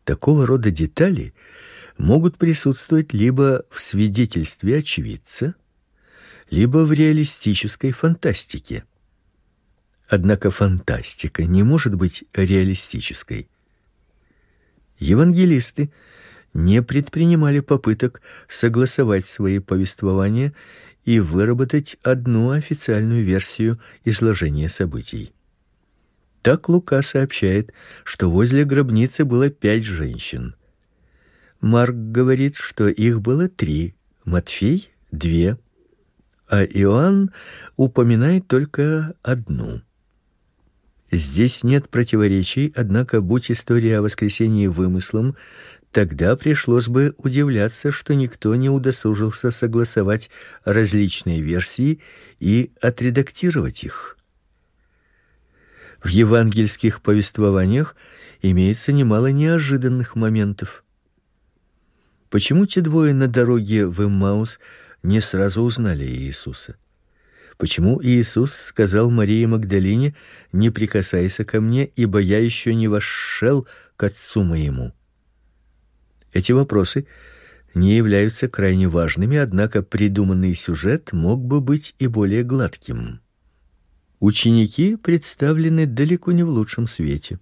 Такого 0.03 0.45
рода 0.45 0.73
детали 0.73 1.35
могут 1.99 2.37
присутствовать 2.37 3.13
либо 3.13 3.65
в 3.71 3.81
свидетельстве 3.81 4.79
очевидца, 4.79 5.55
либо 6.51 6.79
в 6.79 6.93
реалистической 6.93 7.93
фантастике. 7.93 8.85
Однако 10.09 10.51
фантастика 10.51 11.45
не 11.45 11.63
может 11.63 11.95
быть 11.95 12.25
реалистической. 12.35 13.49
Евангелисты 14.99 15.93
не 16.53 16.83
предпринимали 16.83 17.61
попыток 17.61 18.21
согласовать 18.49 19.25
свои 19.25 19.61
повествования 19.61 20.53
и 21.05 21.21
выработать 21.21 21.97
одну 22.03 22.51
официальную 22.51 23.25
версию 23.25 23.81
изложения 24.05 24.69
событий. 24.69 25.33
Так 26.43 26.69
Лука 26.69 27.01
сообщает, 27.03 27.73
что 28.03 28.29
возле 28.29 28.65
гробницы 28.65 29.25
было 29.25 29.51
пять 29.51 29.85
женщин. 29.85 30.57
Марк 31.61 31.95
говорит, 31.95 32.57
что 32.57 32.89
их 32.89 33.21
было 33.21 33.49
три, 33.49 33.95
Матфей 34.25 34.91
две, 35.13 35.59
а 36.51 36.65
Иоанн 36.65 37.31
упоминает 37.77 38.49
только 38.49 39.15
одну. 39.23 39.81
Здесь 41.13 41.63
нет 41.63 41.89
противоречий, 41.89 42.73
однако 42.77 43.21
будь 43.21 43.53
история 43.53 43.99
о 43.99 44.03
воскресении 44.03 44.67
вымыслом, 44.67 45.37
тогда 45.93 46.35
пришлось 46.37 46.89
бы 46.89 47.15
удивляться, 47.19 47.93
что 47.93 48.15
никто 48.15 48.55
не 48.57 48.69
удосужился 48.69 49.53
согласовать 49.53 50.29
различные 50.65 51.41
версии 51.41 52.01
и 52.41 52.73
отредактировать 52.81 53.85
их. 53.85 54.19
В 56.03 56.09
евангельских 56.09 57.01
повествованиях 57.01 57.95
имеется 58.43 58.91
немало 58.91 59.29
неожиданных 59.29 60.17
моментов. 60.17 60.83
Почему 62.29 62.67
те 62.67 62.81
двое 62.81 63.15
на 63.15 63.29
дороге 63.29 63.87
в 63.87 64.01
Эммаус 64.01 64.59
не 65.03 65.21
сразу 65.21 65.63
узнали 65.63 66.05
Иисуса? 66.05 66.77
Почему 67.57 68.01
Иисус 68.03 68.55
сказал 68.55 69.11
Марии 69.11 69.45
Магдалине: 69.45 70.15
"Не 70.53 70.71
прикасайся 70.71 71.45
ко 71.45 71.61
мне, 71.61 71.87
ибо 71.95 72.19
я 72.19 72.39
еще 72.39 72.75
не 72.75 72.89
вошел 72.89 73.67
к 73.97 74.05
Отцу 74.05 74.45
моему"? 74.45 74.93
Эти 76.33 76.53
вопросы 76.53 77.07
не 77.75 77.97
являются 77.97 78.49
крайне 78.49 78.89
важными, 78.89 79.37
однако 79.37 79.83
придуманный 79.83 80.55
сюжет 80.55 81.13
мог 81.13 81.45
бы 81.45 81.61
быть 81.61 81.95
и 81.99 82.07
более 82.07 82.45
гладким. 82.45 83.21
Ученики 84.21 84.97
представлены 84.97 85.87
далеко 85.87 86.33
не 86.33 86.43
в 86.43 86.49
лучшем 86.49 86.87
свете. 86.87 87.41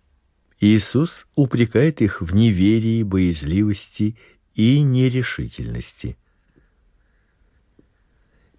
Иисус 0.61 1.27
упрекает 1.35 2.03
их 2.03 2.21
в 2.21 2.35
неверии, 2.35 3.03
боязливости 3.03 4.17
и 4.55 4.81
нерешительности. 4.81 6.17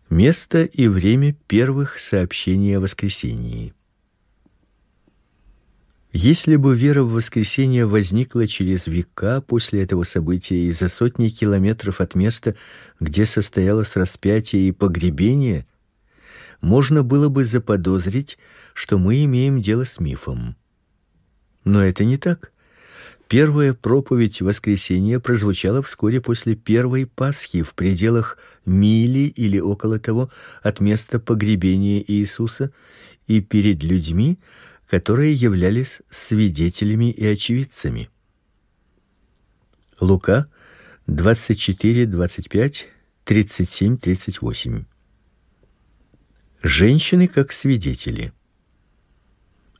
Место 0.09 0.63
и 0.63 0.87
время 0.87 1.35
первых 1.45 1.99
сообщений 1.99 2.75
о 2.77 2.79
воскресении. 2.79 3.75
Если 6.11 6.55
бы 6.55 6.75
вера 6.75 7.03
в 7.03 7.11
воскресение 7.11 7.85
возникла 7.85 8.47
через 8.47 8.87
века 8.87 9.41
после 9.41 9.83
этого 9.83 10.03
события 10.03 10.55
и 10.55 10.71
за 10.71 10.89
сотни 10.89 11.29
километров 11.29 12.01
от 12.01 12.15
места, 12.15 12.55
где 12.99 13.27
состоялось 13.27 13.95
распятие 13.95 14.69
и 14.69 14.71
погребение, 14.71 15.67
можно 16.59 17.03
было 17.03 17.29
бы 17.29 17.45
заподозрить, 17.45 18.39
что 18.73 18.97
мы 18.97 19.23
имеем 19.25 19.61
дело 19.61 19.85
с 19.85 19.99
мифом. 19.99 20.55
Но 21.65 21.83
это 21.83 22.03
не 22.03 22.17
так. 22.17 22.51
Первая 23.27 23.75
проповедь 23.75 24.41
воскресения 24.41 25.19
прозвучала 25.19 25.83
вскоре 25.83 26.19
после 26.19 26.55
первой 26.55 27.05
Пасхи 27.05 27.61
в 27.61 27.75
пределах 27.75 28.39
мили 28.69 29.27
или 29.27 29.59
около 29.59 29.99
того 29.99 30.29
от 30.61 30.79
места 30.79 31.19
погребения 31.19 32.03
Иисуса 32.07 32.71
и 33.27 33.41
перед 33.41 33.83
людьми, 33.83 34.39
которые 34.87 35.33
являлись 35.33 35.99
свидетелями 36.09 37.11
и 37.11 37.25
очевидцами. 37.25 38.09
Лука 39.99 40.47
24, 41.07 42.05
25, 42.05 42.87
37, 43.25 43.97
38. 43.97 44.85
Женщины 46.63 47.27
как 47.27 47.51
свидетели. 47.51 48.33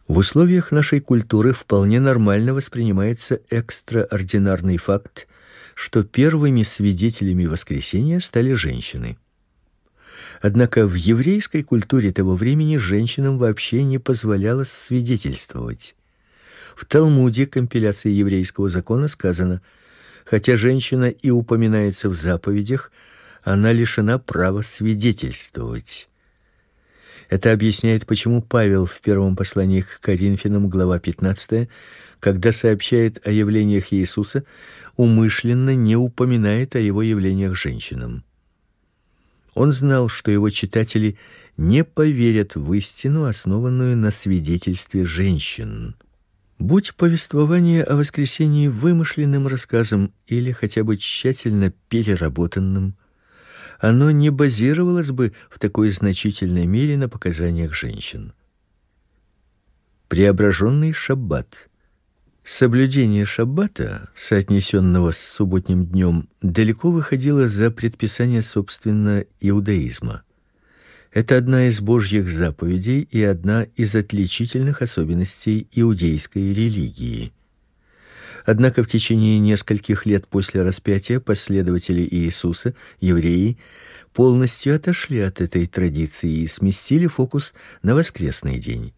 В 0.08 0.18
условиях 0.18 0.72
нашей 0.72 1.02
культуры 1.02 1.54
вполне 1.54 2.00
нормально 2.00 2.54
воспринимается 2.54 3.42
экстраординарный 3.50 4.78
факт, 4.78 5.28
что 5.80 6.04
первыми 6.04 6.64
свидетелями 6.64 7.46
воскресения 7.46 8.20
стали 8.20 8.52
женщины. 8.52 9.18
Однако 10.42 10.86
в 10.86 10.96
еврейской 10.96 11.64
культуре 11.64 12.12
того 12.12 12.36
времени 12.36 12.76
женщинам 12.76 13.38
вообще 13.38 13.84
не 13.84 13.98
позволялось 13.98 14.70
свидетельствовать. 14.70 15.96
В 16.76 16.84
Талмуде, 16.84 17.48
компиляции 17.48 18.12
еврейского 18.12 18.68
закона, 18.68 19.08
сказано: 19.08 19.62
хотя 20.26 20.58
женщина 20.58 21.06
и 21.06 21.30
упоминается 21.30 22.10
в 22.10 22.14
заповедях, 22.14 22.92
она 23.42 23.72
лишена 23.72 24.20
права 24.20 24.64
свидетельствовать. 24.64 26.10
Это 27.30 27.54
объясняет, 27.54 28.06
почему 28.06 28.42
Павел 28.42 28.86
в 28.86 29.00
первом 29.00 29.38
послании 29.38 29.80
к 29.80 30.02
Коринфянам, 30.02 30.68
глава 30.68 31.00
15, 31.00 31.70
когда 32.20 32.52
сообщает 32.52 33.26
о 33.26 33.32
явлениях 33.32 33.94
Иисуса, 33.94 34.44
умышленно 34.96 35.76
не 35.76 35.96
упоминает 35.96 36.76
о 36.76 36.80
его 36.80 37.02
явлениях 37.02 37.56
женщинам. 37.56 38.24
Он 39.54 39.72
знал, 39.72 40.10
что 40.10 40.32
его 40.32 40.50
читатели 40.50 41.18
не 41.58 41.84
поверят 41.84 42.56
в 42.56 42.72
истину, 42.74 43.26
основанную 43.26 43.98
на 43.98 44.12
свидетельстве 44.12 45.06
женщин. 45.06 45.96
Будь 46.58 46.94
повествование 46.96 47.84
о 47.84 47.96
воскресении 47.96 48.68
вымышленным 48.68 49.48
рассказом 49.48 50.14
или 50.28 50.52
хотя 50.52 50.84
бы 50.84 50.98
тщательно 50.98 51.72
переработанным, 51.88 52.96
оно 53.80 54.12
не 54.12 54.30
базировалось 54.30 55.12
бы 55.12 55.34
в 55.50 55.58
такой 55.58 55.90
значительной 55.92 56.66
мере 56.66 56.98
на 56.98 57.08
показаниях 57.08 57.74
женщин. 57.74 58.34
Преображенный 60.10 60.92
шаббат. 60.92 61.69
Соблюдение 62.44 63.26
шаббата, 63.26 64.10
соотнесенного 64.16 65.12
с 65.12 65.20
субботним 65.20 65.86
днем, 65.86 66.30
далеко 66.42 66.90
выходило 66.92 67.48
за 67.48 67.70
предписания 67.70 68.42
собственно 68.42 69.24
иудаизма. 69.40 70.24
Это 71.12 71.38
одна 71.38 71.68
из 71.68 71.82
божьих 71.82 72.30
заповедей 72.30 73.02
и 73.02 73.22
одна 73.24 73.64
из 73.76 73.96
отличительных 73.96 74.82
особенностей 74.82 75.68
иудейской 75.72 76.54
религии. 76.54 77.34
Однако 78.46 78.84
в 78.84 78.88
течение 78.88 79.38
нескольких 79.38 80.06
лет 80.06 80.28
после 80.28 80.64
распятия 80.64 81.20
последователи 81.20 82.08
Иисуса, 82.10 82.74
евреи, 83.00 83.58
полностью 84.14 84.76
отошли 84.76 85.20
от 85.20 85.42
этой 85.42 85.68
традиции 85.68 86.32
и 86.32 86.48
сместили 86.48 87.08
фокус 87.08 87.54
на 87.84 87.96
воскресный 87.96 88.60
день. 88.60 88.94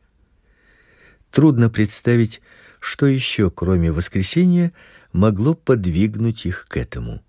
Трудно 1.31 1.69
представить, 1.69 2.41
что 2.81 3.05
еще, 3.05 3.49
кроме 3.49 3.93
воскресения, 3.93 4.73
могло 5.13 5.53
подвигнуть 5.53 6.45
их 6.45 6.65
к 6.67 6.75
этому. 6.75 7.23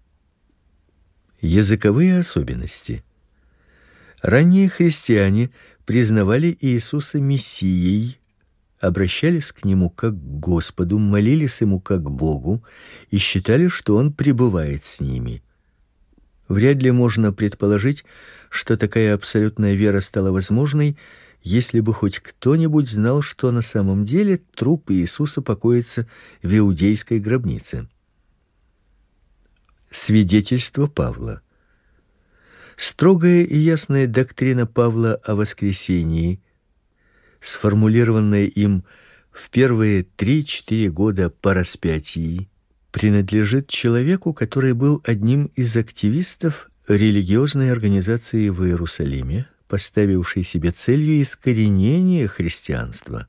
Языковые 1.41 2.19
особенности– 2.19 3.05
Ранние 4.23 4.69
христиане 4.69 5.51
признавали 5.85 6.57
Иисуса 6.61 7.21
мессией, 7.21 8.21
обращались 8.79 9.51
к 9.51 9.65
нему 9.65 9.91
как 9.91 10.15
к 10.15 10.38
Господу, 10.38 10.99
молились 10.99 11.61
ему 11.61 11.81
как 11.81 12.05
к 12.05 12.11
Богу 12.11 12.62
и 13.11 13.19
считали, 13.19 13.67
что 13.67 13.97
он 13.97 14.12
пребывает 14.12 14.85
с 14.85 15.01
ними. 15.01 15.43
Вряд 16.47 16.81
ли 16.83 16.93
можно 16.93 17.33
предположить, 17.33 18.05
что 18.49 18.77
такая 18.77 19.15
абсолютная 19.15 19.75
вера 19.75 20.01
стала 20.01 20.31
возможной, 20.31 20.97
если 21.43 21.81
бы 21.81 21.93
хоть 21.93 22.19
кто-нибудь 22.19 22.89
знал, 22.89 23.23
что 23.23 23.51
на 23.51 23.63
самом 23.63 24.05
деле 24.05 24.41
труп 24.55 24.91
Иисуса 24.91 25.43
покоится 25.43 26.07
в 26.43 26.57
иудейской 26.57 27.19
гробнице. 27.19 27.89
Свидетельство 29.91 30.87
Павла. 30.87 31.43
Строгая 32.77 33.43
и 33.43 33.59
ясная 33.59 34.07
доктрина 34.07 34.67
Павла 34.67 35.15
о 35.17 35.35
воскресении, 35.35 36.41
сформулированная 37.41 38.47
им 38.47 38.85
в 39.31 39.51
первые 39.51 40.05
три-четыре 40.05 40.91
года 40.91 41.29
по 41.29 41.55
распятии, 41.55 42.49
принадлежит 42.91 43.69
человеку, 43.69 44.33
который 44.33 44.75
был 44.75 45.03
одним 45.05 45.47
из 45.55 45.77
активистов 45.77 46.71
религиозной 46.89 47.71
организации 47.73 48.49
в 48.49 48.65
Иерусалиме, 48.65 49.49
поставившей 49.73 50.43
себе 50.43 50.71
целью 50.71 51.23
искоренение 51.23 52.29
христианства. 52.29 53.27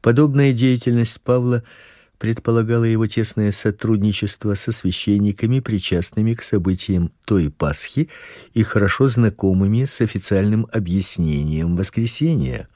Подобная 0.00 0.54
деятельность 0.54 1.20
Павла– 1.20 1.62
предполагало 2.22 2.84
его 2.84 3.06
тесное 3.08 3.50
сотрудничество 3.50 4.54
со 4.54 4.70
священниками, 4.70 5.58
причастными 5.58 6.34
к 6.34 6.42
событиям 6.44 7.12
той 7.24 7.50
Пасхи 7.50 8.08
и 8.54 8.62
хорошо 8.62 9.08
знакомыми 9.08 9.84
с 9.84 10.00
официальным 10.00 10.68
объяснением 10.72 11.76
воскресения. 11.76 12.68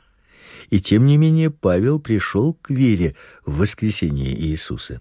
И 0.68 0.80
тем 0.80 1.06
не 1.06 1.16
менее 1.16 1.52
Павел 1.52 2.00
пришел 2.00 2.54
к 2.54 2.70
вере 2.70 3.14
в 3.46 3.58
воскресение 3.58 4.36
Иисуса. 4.36 5.00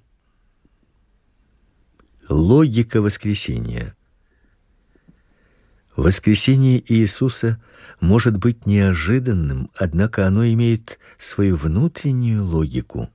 Логика 2.29 3.01
воскресения. 3.01 3.94
Воскресение 5.95 6.83
Иисуса 6.93 7.61
может 8.01 8.37
быть 8.37 8.65
неожиданным, 8.65 9.69
однако 9.75 10.27
оно 10.27 10.45
имеет 10.45 10.99
свою 11.17 11.55
внутреннюю 11.55 12.43
логику. 12.43 13.09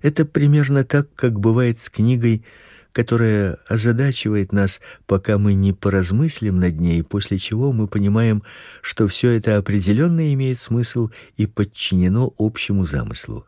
Это 0.00 0.24
примерно 0.24 0.84
так, 0.84 1.12
как 1.14 1.40
бывает 1.40 1.80
с 1.80 1.90
книгой, 1.90 2.44
которая 2.92 3.58
озадачивает 3.66 4.52
нас, 4.52 4.80
пока 5.06 5.38
мы 5.38 5.54
не 5.54 5.72
поразмыслим 5.72 6.58
над 6.60 6.80
ней, 6.80 7.02
после 7.02 7.38
чего 7.38 7.72
мы 7.72 7.86
понимаем, 7.88 8.42
что 8.80 9.08
все 9.08 9.30
это 9.30 9.56
определенно 9.56 10.32
имеет 10.32 10.60
смысл 10.60 11.10
и 11.36 11.46
подчинено 11.46 12.32
общему 12.38 12.86
замыслу. 12.86 13.44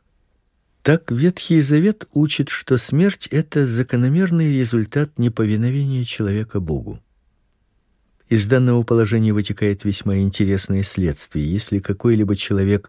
Так 0.82 1.12
Ветхий 1.12 1.60
Завет 1.60 2.08
учит, 2.12 2.48
что 2.48 2.76
смерть 2.76 3.28
это 3.30 3.64
закономерный 3.64 4.58
результат 4.58 5.18
неповиновения 5.18 6.04
человека 6.04 6.58
Богу. 6.58 7.00
Из 8.32 8.46
данного 8.46 8.82
положения 8.82 9.34
вытекает 9.34 9.84
весьма 9.84 10.16
интересное 10.16 10.82
следствие. 10.84 11.52
Если 11.52 11.80
какой-либо 11.80 12.34
человек, 12.34 12.88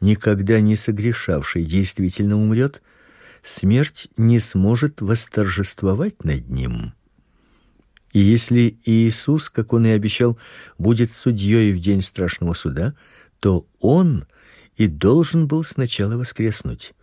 никогда 0.00 0.58
не 0.60 0.74
согрешавший, 0.74 1.64
действительно 1.64 2.36
умрет, 2.36 2.82
смерть 3.40 4.08
не 4.16 4.40
сможет 4.40 5.00
восторжествовать 5.00 6.24
над 6.24 6.50
ним. 6.50 6.92
И 8.12 8.18
если 8.18 8.80
Иисус, 8.84 9.48
как 9.48 9.72
он 9.72 9.86
и 9.86 9.90
обещал, 9.90 10.36
будет 10.76 11.12
судьей 11.12 11.72
в 11.72 11.78
день 11.78 12.02
страшного 12.02 12.54
суда, 12.54 12.94
то 13.38 13.68
он 13.78 14.26
и 14.74 14.88
должен 14.88 15.46
был 15.46 15.62
сначала 15.62 16.16
воскреснуть. 16.16 16.94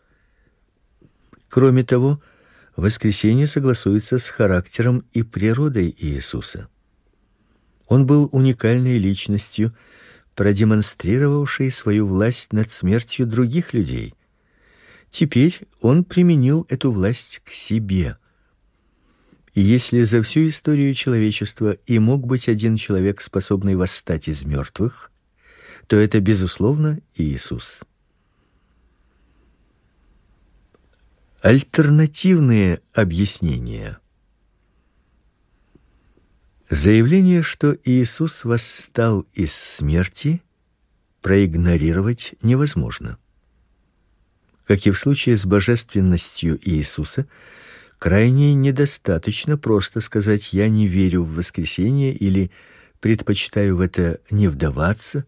Кроме 1.48 1.86
того, 1.86 2.22
воскресение 2.76 3.48
согласуется 3.48 4.20
с 4.20 4.28
характером 4.28 5.06
и 5.14 5.24
природой 5.24 5.96
Иисуса. 5.98 6.68
Он 7.88 8.06
был 8.06 8.30
уникальной 8.32 8.98
личностью, 8.98 9.76
продемонстрировавшей 10.36 11.72
свою 11.72 12.08
власть 12.08 12.54
над 12.54 12.72
смертью 12.72 13.26
других 13.26 13.74
людей. 13.74 14.14
Теперь 15.10 15.62
он 15.82 16.04
применил 16.04 16.66
эту 16.70 16.92
власть 16.92 17.42
к 17.44 17.52
себе. 17.52 18.18
И 19.54 19.62
если 19.62 20.04
за 20.04 20.22
всю 20.22 20.50
историю 20.50 20.94
человечества 20.94 21.78
и 21.88 21.98
мог 21.98 22.28
быть 22.28 22.50
один 22.50 22.76
человек, 22.76 23.22
способный 23.22 23.76
восстать 23.76 24.28
из 24.28 24.44
мертвых, 24.44 25.12
то 25.88 25.96
это 25.96 26.20
безусловно 26.20 27.00
Иисус. 27.16 27.80
Альтернативные 31.42 32.82
объяснения. 32.94 33.98
Заявление, 36.70 37.44
что 37.44 37.78
Иисус 37.86 38.44
восстал 38.44 39.26
из 39.34 39.54
смерти, 39.54 40.42
проигнорировать 41.22 42.36
невозможно. 42.42 43.18
Как 44.66 44.86
и 44.86 44.92
в 44.92 45.00
случае 45.00 45.38
с 45.38 45.46
божественностью 45.46 46.60
Иисуса, 46.62 47.26
крайне 48.00 48.54
недостаточно 48.54 49.58
просто 49.58 50.02
сказать 50.02 50.52
я 50.52 50.68
не 50.68 50.88
верю 50.88 51.24
в 51.24 51.36
воскресение 51.36 52.14
или 52.14 52.52
предпочитаю 53.00 53.78
в 53.78 53.80
это 53.80 54.20
не 54.30 54.50
вдаваться. 54.50 55.26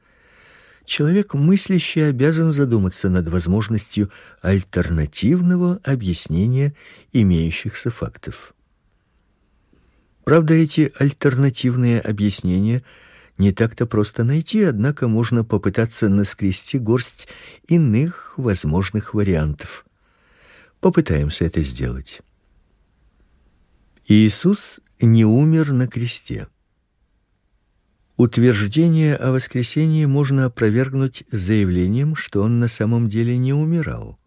Человек 0.83 1.35
мыслящий 1.35 2.09
обязан 2.09 2.51
задуматься 2.51 3.07
над 3.07 3.29
возможностью 3.29 4.11
альтернативного 4.41 5.79
объяснения 5.85 6.75
имеющихся 7.13 7.91
фактов. 7.91 8.53
Правда, 10.29 10.53
эти 10.53 10.93
альтернативные 10.95 11.99
объяснения– 11.99 12.83
не 13.39 13.51
так-то 13.51 13.87
просто 13.87 14.23
найти, 14.23 14.61
однако 14.61 15.07
можно 15.07 15.43
попытаться 15.43 16.07
наскрести 16.07 16.77
горсть 16.77 17.27
иных 17.67 18.35
возможных 18.37 19.15
вариантов. 19.15 19.87
Попытаемся 20.81 21.45
это 21.45 21.63
сделать. 21.63 22.21
Иисус 24.07 24.81
не 25.01 25.25
умер 25.25 25.71
на 25.71 25.87
кресте. 25.87 26.47
Утверждение 28.15 29.15
о 29.15 29.31
воскресении 29.31 30.05
можно 30.05 30.45
опровергнуть 30.45 31.23
заявлением, 31.31 32.15
что 32.15 32.43
он 32.43 32.59
на 32.59 32.67
самом 32.67 33.09
деле 33.09 33.35
не 33.35 33.53
умирал. 33.53 34.19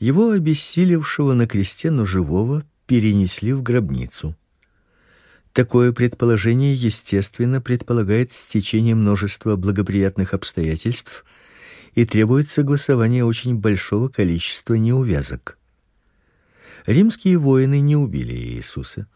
Его 0.00 0.32
обессилевшего 0.32 1.34
на 1.34 1.46
кресте, 1.46 1.92
но 1.92 2.04
живого, 2.04 2.64
перенесли 2.88 3.52
в 3.52 3.62
гробницу. 3.62 4.34
Такое 5.52 5.92
предположение, 5.92 6.74
естественно, 6.74 7.60
предполагает 7.60 8.32
стечение 8.32 8.94
множества 8.94 9.56
благоприятных 9.56 10.32
обстоятельств 10.32 11.26
и 11.94 12.06
требует 12.06 12.48
согласования 12.48 13.24
очень 13.24 13.56
большого 13.56 14.08
количества 14.08 14.74
неувязок. 14.74 15.58
Римские 16.86 17.36
воины 17.36 17.80
не 17.80 17.96
убили 17.96 18.34
Иисуса. 18.34 19.06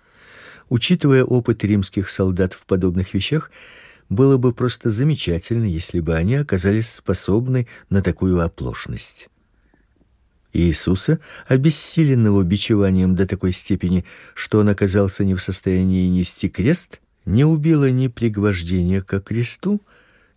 Учитывая 0.69 1.25
опыт 1.25 1.65
римских 1.65 2.11
солдат 2.11 2.53
в 2.53 2.67
подобных 2.67 3.15
вещах, 3.15 3.51
было 4.11 4.37
бы 4.37 4.53
просто 4.53 4.91
замечательно, 4.91 5.65
если 5.65 6.01
бы 6.01 6.15
они 6.15 6.35
оказались 6.35 6.93
способны 6.93 7.67
на 7.89 8.03
такую 8.03 8.41
оплошность. 8.41 9.29
Иисуса, 10.57 11.21
обессиленного 11.47 12.43
бичеванием 12.43 13.15
до 13.15 13.27
такой 13.27 13.53
степени, 13.53 14.05
что 14.35 14.61
он 14.61 14.69
оказался 14.69 15.25
не 15.25 15.35
в 15.35 15.43
состоянии 15.43 16.09
нести 16.09 16.49
крест, 16.49 17.01
не 17.25 17.45
убило 17.45 17.91
ни 17.91 18.09
пригвождение 18.09 19.03
к 19.03 19.21
кресту, 19.21 19.83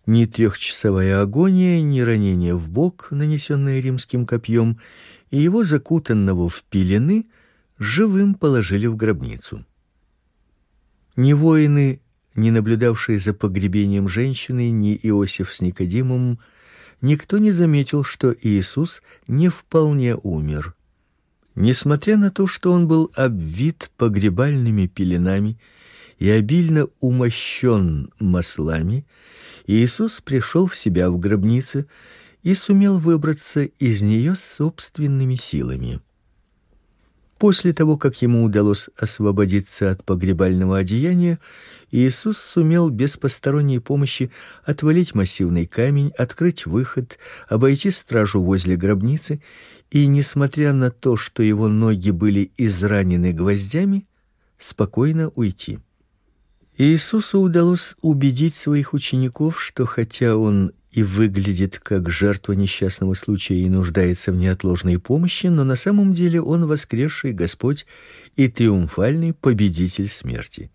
ни 0.06 0.26
трехчасовая 0.26 1.22
агония, 1.22 1.80
ни 1.82 2.00
ранение 2.00 2.54
в 2.54 2.68
бок, 2.68 3.08
нанесенное 3.10 3.80
римским 3.80 4.26
копьем, 4.26 4.78
и 5.30 5.40
его 5.40 5.64
закутанного 5.64 6.48
в 6.48 6.64
пелены 6.64 7.26
живым 7.78 8.34
положили 8.34 8.86
в 8.86 8.96
гробницу. 8.96 9.64
Ни 11.16 11.32
воины, 11.32 12.00
ни 12.34 12.50
наблюдавшие 12.50 13.18
за 13.18 13.34
погребением 13.34 14.08
женщины, 14.08 14.70
ни 14.70 14.98
Иосиф 15.02 15.54
с 15.54 15.60
Никодимом 15.60 16.38
никто 17.00 17.38
не 17.38 17.50
заметил, 17.50 18.04
что 18.04 18.34
Иисус 18.42 19.02
не 19.26 19.48
вполне 19.48 20.16
умер. 20.16 20.74
Несмотря 21.54 22.16
на 22.16 22.30
то, 22.30 22.46
что 22.46 22.72
он 22.72 22.86
был 22.86 23.10
обвит 23.14 23.90
погребальными 23.96 24.86
пеленами 24.86 25.58
и 26.18 26.30
обильно 26.30 26.86
умощен 27.00 28.10
маслами, 28.18 29.06
Иисус 29.66 30.20
пришел 30.20 30.66
в 30.68 30.76
себя 30.76 31.10
в 31.10 31.18
гробнице 31.18 31.86
и 32.42 32.54
сумел 32.54 32.98
выбраться 32.98 33.64
из 33.64 34.02
нее 34.02 34.36
собственными 34.36 35.34
силами. 35.34 36.00
После 37.40 37.72
того, 37.72 37.96
как 37.96 38.20
ему 38.20 38.44
удалось 38.44 38.90
освободиться 38.98 39.90
от 39.90 40.04
погребального 40.04 40.76
одеяния, 40.76 41.38
Иисус 41.90 42.36
сумел 42.36 42.90
без 42.90 43.16
посторонней 43.16 43.78
помощи 43.78 44.30
отвалить 44.62 45.14
массивный 45.14 45.64
камень, 45.64 46.12
открыть 46.18 46.66
выход, 46.66 47.18
обойти 47.48 47.92
стражу 47.92 48.42
возле 48.42 48.76
гробницы 48.76 49.40
и, 49.90 50.06
несмотря 50.06 50.74
на 50.74 50.90
то, 50.90 51.16
что 51.16 51.42
его 51.42 51.68
ноги 51.68 52.10
были 52.10 52.50
изранены 52.58 53.32
гвоздями, 53.32 54.06
спокойно 54.58 55.30
уйти. 55.30 55.78
Иисусу 56.76 57.40
удалось 57.40 57.94
убедить 58.02 58.54
своих 58.54 58.92
учеников, 58.92 59.62
что 59.62 59.86
хотя 59.86 60.36
он 60.36 60.72
и 60.90 61.02
выглядит 61.02 61.78
как 61.78 62.10
жертва 62.10 62.52
несчастного 62.52 63.14
случая 63.14 63.56
и 63.56 63.68
нуждается 63.68 64.32
в 64.32 64.36
неотложной 64.36 64.98
помощи, 64.98 65.46
но 65.46 65.64
на 65.64 65.76
самом 65.76 66.12
деле 66.12 66.42
он 66.42 66.66
воскресший 66.66 67.32
Господь 67.32 67.86
и 68.36 68.48
триумфальный 68.48 69.32
победитель 69.32 70.08
смерти. 70.08 70.70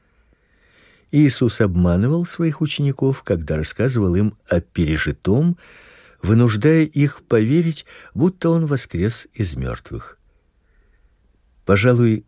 Иисус 1.12 1.62
обманывал 1.62 2.26
своих 2.26 2.62
учеников, 2.62 3.24
когда 3.24 3.58
рассказывал 3.58 4.16
им 4.16 4.38
о 4.50 4.62
пережитом, 4.62 5.58
вынуждая 6.22 6.84
их 6.84 7.22
поверить, 7.24 7.86
будто 8.14 8.50
он 8.50 8.66
воскрес 8.66 9.28
из 9.34 9.56
мертвых. 9.56 10.18
Пожалуй, 11.66 12.26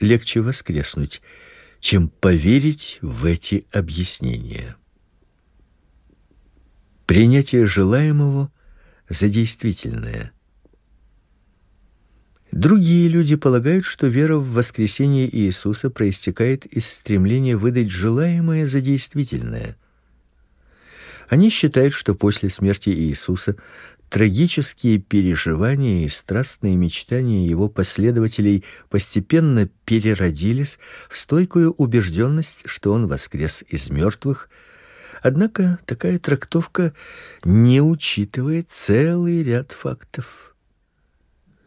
легче 0.00 0.40
воскреснуть, 0.40 1.22
чем 1.80 2.08
поверить 2.08 2.98
в 3.00 3.24
эти 3.24 3.66
объяснения. 3.72 4.77
Принятие 7.08 7.64
желаемого 7.64 8.52
за 9.08 9.30
действительное. 9.30 10.30
Другие 12.52 13.08
люди 13.08 13.34
полагают, 13.34 13.86
что 13.86 14.08
вера 14.08 14.36
в 14.36 14.52
воскресение 14.52 15.26
Иисуса 15.34 15.88
проистекает 15.88 16.66
из 16.66 16.86
стремления 16.86 17.56
выдать 17.56 17.88
желаемое 17.88 18.66
за 18.66 18.82
действительное. 18.82 19.78
Они 21.30 21.48
считают, 21.48 21.94
что 21.94 22.14
после 22.14 22.50
смерти 22.50 22.90
Иисуса 22.90 23.56
трагические 24.10 24.98
переживания 24.98 26.04
и 26.04 26.10
страстные 26.10 26.76
мечтания 26.76 27.48
его 27.48 27.70
последователей 27.70 28.64
постепенно 28.90 29.66
переродились 29.86 30.78
в 31.08 31.16
стойкую 31.16 31.72
убежденность, 31.72 32.64
что 32.66 32.92
он 32.92 33.06
воскрес 33.06 33.64
из 33.66 33.88
мертвых– 33.88 34.50
Однако 35.22 35.78
такая 35.84 36.18
трактовка 36.18 36.92
не 37.44 37.80
учитывает 37.80 38.70
целый 38.70 39.42
ряд 39.42 39.72
фактов. 39.72 40.54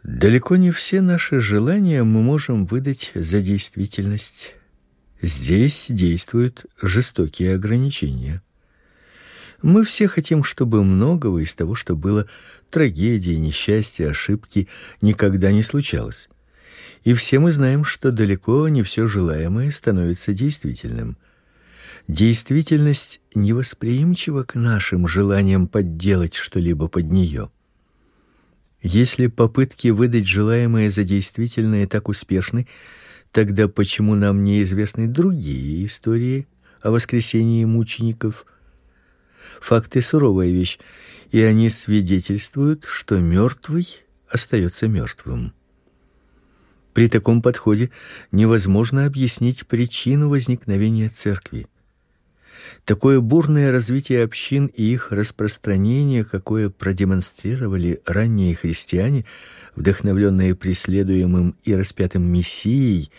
Далеко 0.03 0.55
не 0.55 0.71
все 0.71 1.01
наши 1.01 1.39
желания 1.39 2.03
мы 2.03 2.21
можем 2.21 2.65
выдать 2.65 3.11
за 3.13 3.41
действительность. 3.41 4.55
Здесь 5.21 5.87
действуют 5.89 6.65
жестокие 6.81 7.55
ограничения. 7.55 8.41
Мы 9.61 9.83
все 9.83 10.07
хотим, 10.07 10.43
чтобы 10.43 10.83
многого 10.83 11.39
из 11.39 11.53
того, 11.53 11.75
что 11.75 11.95
было 11.95 12.25
трагедией, 12.71 13.37
несчастья, 13.37 14.09
ошибки, 14.09 14.67
никогда 15.01 15.51
не 15.51 15.61
случалось. 15.61 16.29
И 17.03 17.13
все 17.13 17.37
мы 17.37 17.51
знаем, 17.51 17.83
что 17.83 18.11
далеко 18.11 18.67
не 18.69 18.81
все 18.81 19.05
желаемое 19.05 19.69
становится 19.69 20.33
действительным– 20.33 21.17
Действительность 22.07 23.21
невосприимчива 23.35 24.43
к 24.43 24.55
нашим 24.55 25.07
желаниям 25.07 25.67
подделать 25.67 26.35
что-либо 26.35 26.87
под 26.87 27.11
нее. 27.11 27.49
Если 28.81 29.27
попытки 29.27 29.89
выдать 29.89 30.27
желаемое 30.27 30.89
за 30.89 31.03
действительное 31.03 31.87
так 31.87 32.09
успешны, 32.09 32.67
тогда 33.31 33.67
почему 33.67 34.15
нам 34.15 34.43
неизвестны 34.43 35.07
другие 35.07 35.85
истории 35.85 36.47
о 36.81 36.89
воскресении 36.91 37.63
мучеников? 37.65 38.45
Факты 39.61 40.01
суровая 40.01 40.49
вещь, 40.49 40.79
и 41.29 41.41
они 41.41 41.69
свидетельствуют, 41.69 42.85
что 42.85 43.19
мертвый 43.19 43.87
остается 44.27 44.87
мертвым. 44.87 45.53
При 46.93 47.07
таком 47.07 47.41
подходе 47.41 47.91
невозможно 48.31 49.05
объяснить 49.05 49.67
причину 49.67 50.29
возникновения 50.29 51.09
церкви. 51.09 51.67
Такое 52.85 53.19
бурное 53.19 53.71
развитие 53.71 54.23
общин 54.23 54.67
и 54.67 54.83
их 54.83 55.11
распространение, 55.11 56.23
какое 56.23 56.69
продемонстрировали 56.69 58.01
ранние 58.05 58.55
христиане, 58.55 59.25
вдохновленные 59.75 60.55
преследуемым 60.55 61.55
и 61.63 61.75
распятым 61.75 62.23
мессией, 62.23 63.11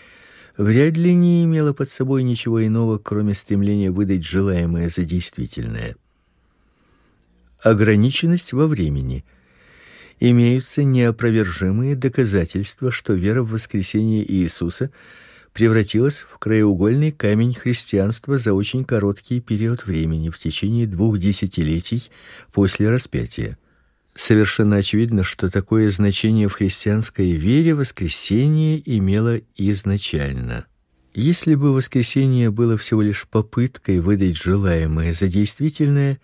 вряд 0.56 0.96
ли 0.96 1.14
не 1.14 1.44
имело 1.44 1.72
под 1.72 1.90
собой 1.90 2.22
ничего 2.22 2.64
иного, 2.64 2.98
кроме 2.98 3.34
стремления 3.34 3.90
выдать 3.90 4.24
желаемое 4.24 4.88
за 4.88 5.04
действительное. 5.04 5.96
Ограниченность 7.60 8.52
во 8.52 8.66
времени. 8.66 9.24
Имеются 10.18 10.84
неопровержимые 10.84 11.96
доказательства, 11.96 12.90
что 12.90 13.12
вера 13.12 13.42
в 13.42 13.50
воскресение 13.50 14.30
Иисуса– 14.30 14.90
превратилась 15.52 16.24
в 16.30 16.38
краеугольный 16.38 17.12
камень 17.12 17.54
христианства 17.54 18.38
за 18.38 18.54
очень 18.54 18.84
короткий 18.84 19.40
период 19.40 19.86
времени 19.86 20.30
в 20.30 20.38
течение 20.38 20.86
двух 20.86 21.18
десятилетий 21.18 22.10
после 22.52 22.90
распятия. 22.90 23.58
Совершенно 24.14 24.76
очевидно, 24.76 25.24
что 25.24 25.50
такое 25.50 25.90
значение 25.90 26.48
в 26.48 26.52
христианской 26.52 27.32
вере 27.32 27.74
воскресение 27.74 28.82
имело 28.84 29.40
изначально. 29.56 30.66
Если 31.14 31.54
бы 31.54 31.72
воскресение 31.72 32.50
было 32.50 32.78
всего 32.78 33.02
лишь 33.02 33.26
попыткой 33.26 34.00
выдать 34.00 34.36
желаемое 34.36 35.12
за 35.12 35.28
действительное, 35.28 36.20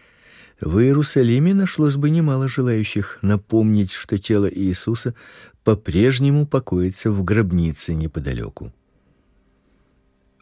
в 0.60 0.78
Иерусалиме 0.78 1.54
нашлось 1.54 1.96
бы 1.96 2.10
немало 2.10 2.48
желающих 2.48 3.18
напомнить, 3.22 3.92
что 3.92 4.18
тело 4.18 4.50
Иисуса 4.50 5.14
по-прежнему 5.62 6.46
покоится 6.46 7.10
в 7.10 7.22
гробнице 7.22 7.94
неподалеку. 7.94 8.72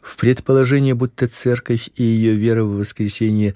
В 0.07 0.15
предположение, 0.15 0.95
будто 0.95 1.27
церковь 1.27 1.89
и 1.97 2.01
ее 2.01 2.33
вера 2.33 2.63
в 2.63 2.77
воскресение 2.77 3.55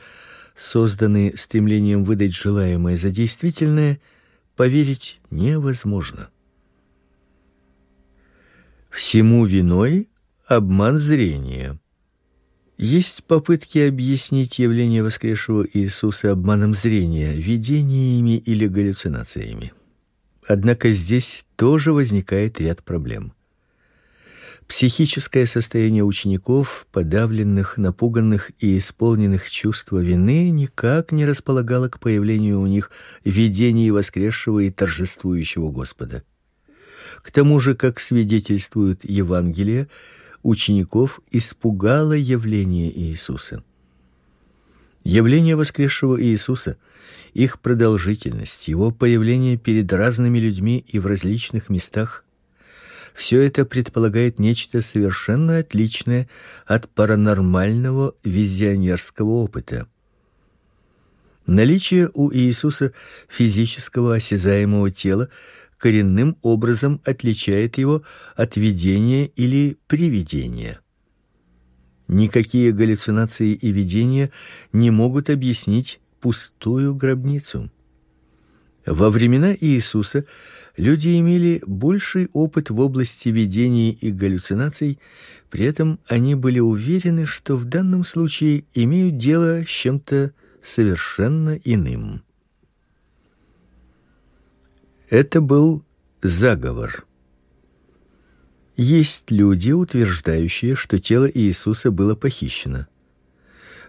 созданы 0.53 1.33
стремлением 1.37 2.03
выдать 2.03 2.35
желаемое 2.35 2.97
за 2.97 3.09
действительное, 3.09 4.01
поверить 4.57 5.21
невозможно. 5.29 6.27
Всему 8.89 9.45
виной 9.45 10.09
обман 10.45 10.97
зрения. 10.97 11.79
Есть 12.77 13.23
попытки 13.23 13.77
объяснить 13.79 14.59
явление 14.59 15.03
воскресшего 15.03 15.65
Иисуса 15.71 16.33
обманом 16.33 16.73
зрения, 16.73 17.31
видениями 17.31 18.35
или 18.35 18.67
галлюцинациями. 18.67 19.71
Однако 20.45 20.91
здесь 20.91 21.45
тоже 21.55 21.93
возникает 21.93 22.59
ряд 22.59 22.83
проблем. 22.83 23.31
Психическое 24.71 25.45
состояние 25.47 26.05
учеников, 26.05 26.88
подавленных, 26.93 27.75
напуганных 27.75 28.51
и 28.57 28.77
исполненных 28.77 29.51
чувства 29.51 29.99
вины, 29.99 30.49
никак 30.49 31.12
не 31.12 31.25
располагало 31.25 31.89
к 31.89 31.99
появлению 31.99 32.62
у 32.62 32.67
них 32.67 32.89
видений 33.25 33.89
воскресшего 33.89 34.60
и 34.60 34.71
торжествующего 34.71 35.71
Господа. 35.71 36.23
К 37.21 37.34
тому 37.34 37.60
же, 37.60 37.75
как 37.75 37.99
свидетельствует 37.99 39.01
Евангелие, 39.03 39.89
учеников 40.41 41.19
испугало 41.31 42.13
явление 42.13 42.97
Иисуса. 42.97 43.65
Явление 45.03 45.57
воскресшего 45.57 46.23
Иисуса, 46.23 46.77
их 47.34 47.60
продолжительность, 47.60 48.69
его 48.69 48.91
появление 48.91 49.57
перед 49.57 49.91
разными 49.91 50.39
людьми 50.39 50.86
и 50.88 50.97
в 50.97 51.07
различных 51.07 51.69
местах 51.69 52.23
все 53.15 53.41
это 53.41 53.65
предполагает 53.65 54.39
нечто 54.39 54.82
совершенно 54.82 55.60
отличное 55.60 56.30
от 56.65 56.89
паранормального 56.89 58.15
визионерского 58.24 59.30
опыта. 59.30 59.88
Наличие 61.45 62.10
у 62.13 62.32
Иисуса 62.32 62.93
физического 63.28 64.15
осязаемого 64.15 64.91
тела 64.91 65.30
коренным 65.78 66.38
образом 66.41 67.02
отличает 67.04 67.78
его 67.78 68.04
от 68.36 68.56
видения 68.56 69.26
или 69.26 69.78
привидения. 69.88 70.80
Никакие 72.08 72.71
галлюцинации 72.71 73.54
и 73.54 73.71
видения 73.71 74.32
не 74.74 74.91
могут 74.91 75.30
объяснить 75.30 76.00
пустую 76.19 76.93
гробницу. 76.93 77.71
Во 78.86 79.10
времена 79.10 79.56
Иисуса 79.60 80.26
люди 80.82 81.20
имели 81.20 81.62
больший 81.67 82.28
опыт 82.34 82.72
в 82.72 82.80
области 82.80 83.30
видений 83.30 83.91
и 83.91 84.12
галлюцинаций, 84.12 84.98
при 85.52 85.63
этом 85.65 86.00
они 86.08 86.34
были 86.34 86.60
уверены, 86.60 87.28
что 87.28 87.56
в 87.56 87.65
данном 87.65 88.04
случае 88.04 88.63
имеют 88.74 89.20
дело 89.20 89.63
с 89.63 89.67
чем-то 89.67 90.34
совершенно 90.63 91.56
иным. 91.63 92.24
Это 95.12 95.39
был 95.39 95.86
заговор. 96.24 97.06
Есть 98.76 99.30
люди, 99.30 99.72
утверждающие, 99.72 100.74
что 100.74 101.00
тело 101.00 101.30
Иисуса 101.32 101.91
было 101.91 102.15
похищено. 102.15 102.88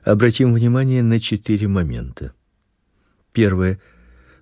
Обратим 0.05 0.53
внимание 0.53 1.03
на 1.03 1.21
четыре 1.21 1.69
момента. 1.69 2.35
Первое 3.33 3.81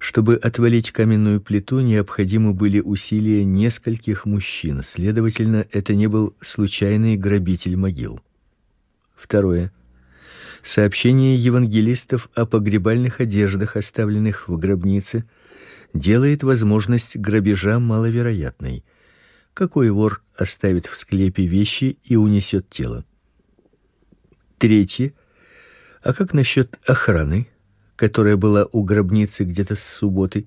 чтобы 0.00 0.36
отвалить 0.36 0.92
каменную 0.92 1.42
плиту, 1.42 1.80
необходимы 1.80 2.54
были 2.54 2.80
усилия 2.80 3.44
нескольких 3.44 4.24
мужчин. 4.24 4.82
Следовательно, 4.82 5.66
это 5.72 5.94
не 5.94 6.06
был 6.06 6.34
случайный 6.40 7.18
грабитель 7.18 7.76
могил. 7.76 8.18
Второе. 9.14 9.70
Сообщение 10.62 11.36
евангелистов 11.36 12.30
о 12.34 12.46
погребальных 12.46 13.20
одеждах, 13.20 13.76
оставленных 13.76 14.48
в 14.48 14.58
гробнице, 14.58 15.26
делает 15.92 16.42
возможность 16.42 17.18
грабежа 17.18 17.78
маловероятной. 17.78 18.82
Какой 19.52 19.90
вор 19.90 20.22
оставит 20.34 20.86
в 20.86 20.96
склепе 20.96 21.44
вещи 21.44 21.98
и 22.04 22.16
унесет 22.16 22.70
тело? 22.70 23.04
Третье. 24.56 25.12
А 26.02 26.14
как 26.14 26.32
насчет 26.32 26.78
охраны? 26.86 27.48
Которая 28.00 28.38
была 28.38 28.66
у 28.72 28.82
гробницы 28.82 29.44
где-то 29.44 29.76
с 29.76 29.82
субботы. 29.82 30.46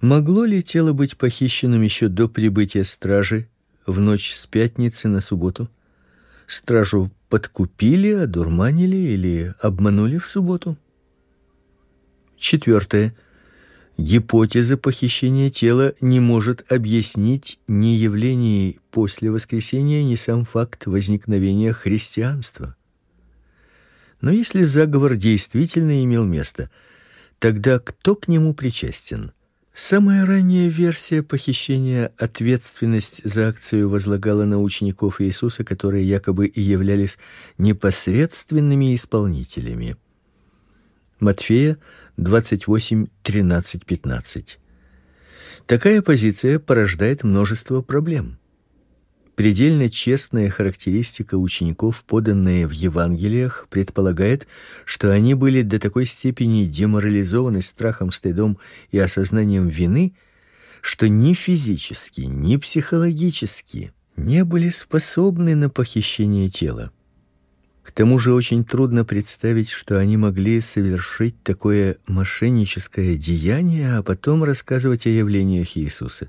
Могло 0.00 0.44
ли 0.44 0.60
тело 0.60 0.92
быть 0.92 1.16
похищенным 1.16 1.82
еще 1.82 2.08
до 2.08 2.28
прибытия 2.28 2.82
стражи 2.82 3.46
в 3.86 4.00
ночь 4.00 4.34
с 4.34 4.44
пятницы 4.44 5.06
на 5.06 5.20
субботу? 5.20 5.70
Стражу 6.48 7.12
подкупили, 7.28 8.10
одурманили 8.10 8.96
или 8.96 9.54
обманули 9.60 10.18
в 10.18 10.26
субботу? 10.26 10.76
Четвертое. 12.36 13.14
Гипотеза 13.96 14.76
похищения 14.76 15.50
тела 15.50 15.94
не 16.00 16.18
может 16.18 16.72
объяснить 16.72 17.60
ни 17.68 17.94
явление 17.94 18.80
после 18.90 19.30
воскресения, 19.30 20.02
ни 20.02 20.16
сам 20.16 20.44
факт 20.44 20.86
возникновения 20.86 21.72
христианства. 21.72 22.74
Но 24.20 24.30
если 24.30 24.64
заговор 24.64 25.14
действительно 25.14 26.04
имел 26.04 26.24
место, 26.24 26.70
тогда 27.38 27.78
кто 27.78 28.16
к 28.16 28.28
нему 28.28 28.52
причастен? 28.54 29.32
Самая 29.74 30.26
ранняя 30.26 30.68
версия 30.68 31.22
похищения 31.22 32.12
ответственность 32.18 33.20
за 33.22 33.48
акцию 33.48 33.88
возлагала 33.88 34.44
на 34.44 34.60
учеников 34.60 35.20
Иисуса, 35.20 35.62
которые 35.62 36.04
якобы 36.04 36.48
и 36.48 36.60
являлись 36.60 37.16
непосредственными 37.58 38.96
исполнителями. 38.96 39.96
Матфея 41.20 41.78
28:13-15. 42.16 44.58
Такая 45.66 46.02
позиция 46.02 46.58
порождает 46.58 47.22
множество 47.22 47.80
проблем. 47.80 48.38
Предельно 49.38 49.88
честная 49.88 50.50
характеристика 50.50 51.36
учеников, 51.36 52.02
поданная 52.04 52.66
в 52.66 52.72
Евангелиях, 52.72 53.68
предполагает, 53.70 54.48
что 54.84 55.12
они 55.12 55.34
были 55.34 55.62
до 55.62 55.78
такой 55.78 56.06
степени 56.06 56.64
деморализованы 56.64 57.62
страхом, 57.62 58.10
стыдом 58.10 58.58
и 58.90 58.98
осознанием 58.98 59.68
вины, 59.68 60.14
что 60.80 61.08
ни 61.08 61.34
физически, 61.34 62.22
ни 62.22 62.56
психологически 62.56 63.92
не 64.16 64.42
были 64.42 64.70
способны 64.70 65.54
на 65.54 65.70
похищение 65.70 66.50
тела. 66.50 66.90
К 67.84 67.92
тому 67.92 68.18
же 68.18 68.34
очень 68.34 68.64
трудно 68.64 69.04
представить, 69.04 69.70
что 69.70 70.00
они 70.00 70.16
могли 70.16 70.60
совершить 70.60 71.40
такое 71.44 71.98
мошенническое 72.08 73.14
деяние, 73.14 73.98
а 73.98 74.02
потом 74.02 74.42
рассказывать 74.42 75.06
о 75.06 75.10
явлениях 75.10 75.76
Иисуса. 75.76 76.28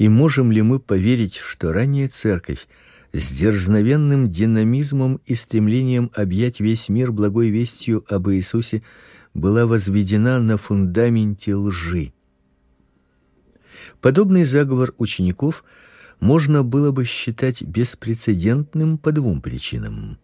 И 0.00 0.08
можем 0.08 0.50
ли 0.50 0.62
мы 0.62 0.80
поверить, 0.80 1.36
что 1.36 1.74
ранняя 1.74 2.08
церковь 2.08 2.66
с 3.12 3.32
дерзновенным 3.32 4.30
динамизмом 4.30 5.20
и 5.26 5.34
стремлением 5.34 6.10
объять 6.14 6.58
весь 6.58 6.88
мир 6.88 7.12
благой 7.12 7.50
вестью 7.50 8.06
об 8.08 8.30
Иисусе 8.30 8.82
была 9.34 9.66
возведена 9.66 10.40
на 10.40 10.56
фундаменте 10.56 11.54
лжи? 11.54 12.14
Подобный 14.00 14.44
заговор 14.44 14.94
учеников 14.96 15.64
можно 16.18 16.62
было 16.62 16.92
бы 16.92 17.04
считать 17.04 17.60
беспрецедентным 17.60 18.96
по 18.96 19.12
двум 19.12 19.42
причинам. 19.42 20.18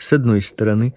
С 0.00 0.14
одной 0.14 0.40
стороны, 0.40 0.94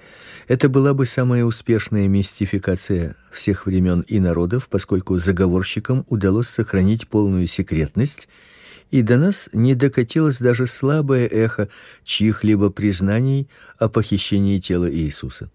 это 0.48 0.70
была 0.70 0.94
бы 0.94 1.06
самая 1.06 1.44
успешная 1.44 2.08
мистификация 2.08 3.18
всех 3.34 3.66
времен 3.66 4.00
и 4.08 4.18
народов, 4.22 4.70
поскольку 4.70 5.20
заговорщикам 5.20 6.06
удалось 6.08 6.48
сохранить 6.48 7.10
полную 7.10 7.48
секретность, 7.48 8.30
и 8.92 9.02
до 9.02 9.18
нас 9.18 9.50
не 9.52 9.76
докатилось 9.76 10.39
даже 10.39 10.68
слабое 10.68 11.28
эхо 11.28 11.68
чьих-либо 12.06 12.70
признаний 12.70 13.49
о 13.78 13.89
похищении 13.89 14.58
тела 14.60 14.89
Иисуса. 14.89 15.51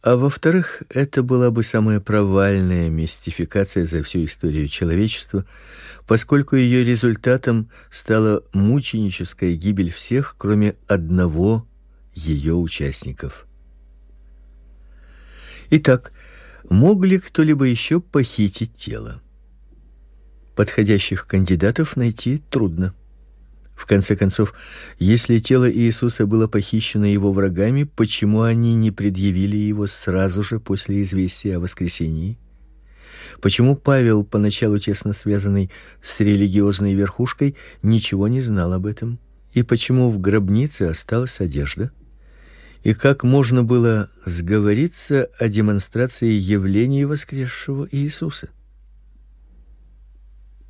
А 0.00 0.16
во-вторых, 0.16 0.84
это 0.88 1.24
была 1.24 1.50
бы 1.50 1.64
самая 1.64 1.98
провальная 1.98 2.90
мистификация 2.90 3.86
за 3.86 4.04
всю 4.04 4.24
историю 4.24 4.68
человечества, 4.68 5.44
поскольку 6.06 6.54
ее 6.54 6.84
результатом 6.84 7.70
стала 7.90 8.44
мученическая 8.52 9.54
гибель 9.54 9.90
всех, 9.90 10.36
кроме 10.38 10.76
одного 10.86 11.66
ее 12.14 12.54
участников. 12.54 13.46
Итак, 15.70 16.12
мог 16.68 17.04
ли 17.04 17.18
кто-либо 17.18 17.64
еще 17.64 18.00
похитить 18.00 18.74
тело? 18.74 19.20
Подходящих 20.56 21.26
кандидатов 21.26 21.96
найти 21.96 22.42
трудно. 22.50 22.94
В 23.74 23.86
конце 23.86 24.14
концов, 24.14 24.54
если 24.98 25.40
тело 25.40 25.70
Иисуса 25.70 26.26
было 26.26 26.46
похищено 26.46 27.06
его 27.06 27.32
врагами, 27.32 27.82
почему 27.84 28.42
они 28.42 28.74
не 28.74 28.92
предъявили 28.92 29.56
его 29.56 29.86
сразу 29.88 30.42
же 30.42 30.60
после 30.60 31.02
известия 31.02 31.56
о 31.56 31.60
воскресении? 31.60 32.38
Почему 33.40 33.74
Павел, 33.74 34.24
поначалу 34.24 34.78
тесно 34.78 35.12
связанный 35.12 35.70
с 36.00 36.20
религиозной 36.20 36.94
верхушкой, 36.94 37.56
ничего 37.82 38.28
не 38.28 38.40
знал 38.40 38.72
об 38.72 38.86
этом? 38.86 39.18
И 39.54 39.62
почему 39.62 40.08
в 40.08 40.20
гробнице 40.20 40.82
осталась 40.82 41.40
одежда? 41.40 41.90
И 42.84 42.92
как 42.92 43.24
можно 43.24 43.64
было 43.64 44.10
сговориться 44.26 45.30
о 45.38 45.48
демонстрации 45.48 46.32
явления 46.32 47.06
воскресшего 47.06 47.88
Иисуса. 47.90 48.50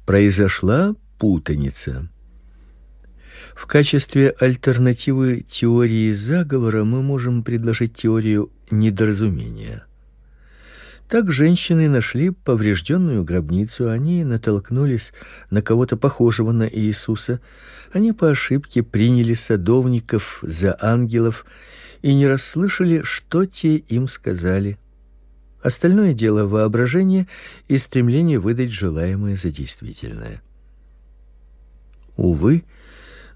Произошла 0.06 0.94
путаница. 1.18 2.08
В 3.56 3.66
качестве 3.66 4.30
альтернативы 4.38 5.40
теории 5.40 6.12
заговора 6.12 6.84
мы 6.84 7.02
можем 7.02 7.42
предложить 7.42 7.94
теорию 7.96 8.50
недоразумения. 8.70 9.84
Так 11.08 11.32
женщины 11.32 11.88
нашли 11.88 12.30
поврежденную 12.30 13.24
гробницу, 13.24 13.90
они 13.90 14.24
натолкнулись 14.24 15.12
на 15.50 15.62
кого-то 15.62 15.96
похожего 15.96 16.52
на 16.52 16.68
Иисуса. 16.68 17.40
Они 17.92 18.12
по 18.12 18.30
ошибке 18.30 18.82
приняли 18.82 19.34
садовников 19.34 20.38
за 20.42 20.76
ангелов 20.80 21.44
и 22.04 22.12
не 22.12 22.26
расслышали, 22.26 23.00
что 23.02 23.46
те 23.46 23.76
им 23.76 24.08
сказали. 24.08 24.76
Остальное 25.62 26.12
дело 26.12 26.44
воображение 26.44 27.26
и 27.66 27.78
стремление 27.78 28.38
выдать 28.38 28.72
желаемое 28.72 29.38
за 29.38 29.50
действительное. 29.50 30.42
Увы, 32.18 32.64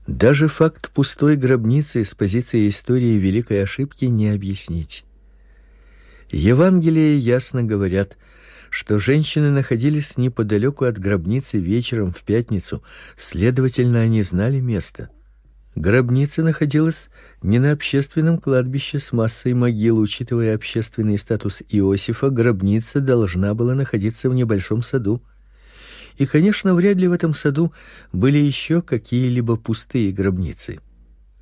даже 0.07 0.49
факт 0.49 0.91
пустой 0.91 1.37
гробницы 1.37 2.05
с 2.05 2.12
позиции 2.14 2.69
истории 2.69 3.16
великой 3.16 3.62
ошибки 3.62 4.05
не 4.05 4.29
объяснить. 4.29 5.07
Евангелия 6.31 7.16
ясно 7.16 7.62
говорят, 7.62 8.19
что 8.69 8.99
женщины 8.99 9.51
находились 9.51 10.19
неподалеку 10.19 10.85
от 10.85 10.99
гробницы 10.99 11.59
вечером 11.59 12.12
в 12.12 12.23
пятницу, 12.23 12.83
следовательно, 13.16 14.03
они 14.03 14.23
знали 14.23 14.61
место. 14.61 15.09
Гробница 15.75 16.43
находилась 16.43 17.09
не 17.43 17.59
на 17.59 17.73
общественном 17.73 18.39
кладбище 18.39 18.99
с 18.99 19.12
массой 19.12 19.55
могил, 19.55 19.99
учитывая 19.99 20.55
общественный 20.55 21.19
статус 21.19 21.62
Иосифа, 21.69 22.31
гробница 22.31 23.01
должна 23.01 23.55
была 23.55 23.75
находиться 23.75 24.29
в 24.29 24.35
небольшом 24.35 24.83
саду. 24.83 25.23
И, 26.16 26.27
конечно, 26.27 26.75
вряд 26.75 26.97
ли 26.97 27.07
в 27.07 27.12
этом 27.12 27.33
саду 27.33 27.73
были 28.12 28.39
еще 28.39 28.83
какие-либо 28.83 29.57
пустые 29.57 30.11
гробницы. 30.11 30.81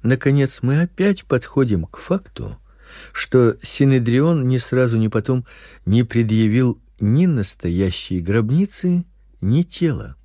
Наконец, 0.03 0.59
мы 0.61 0.83
опять 0.83 1.25
подходим 1.25 1.87
к 1.87 1.97
факту, 1.97 2.59
что 3.13 3.57
Синедрион 3.63 4.47
ни 4.47 4.59
сразу 4.59 4.99
ни 4.99 5.09
потом 5.09 5.47
не 5.87 6.03
предъявил 6.03 6.79
ни 7.01 7.27
настоящей 7.27 8.21
гробницы, 8.21 9.05
ни 9.41 9.63
тела. 9.63 10.17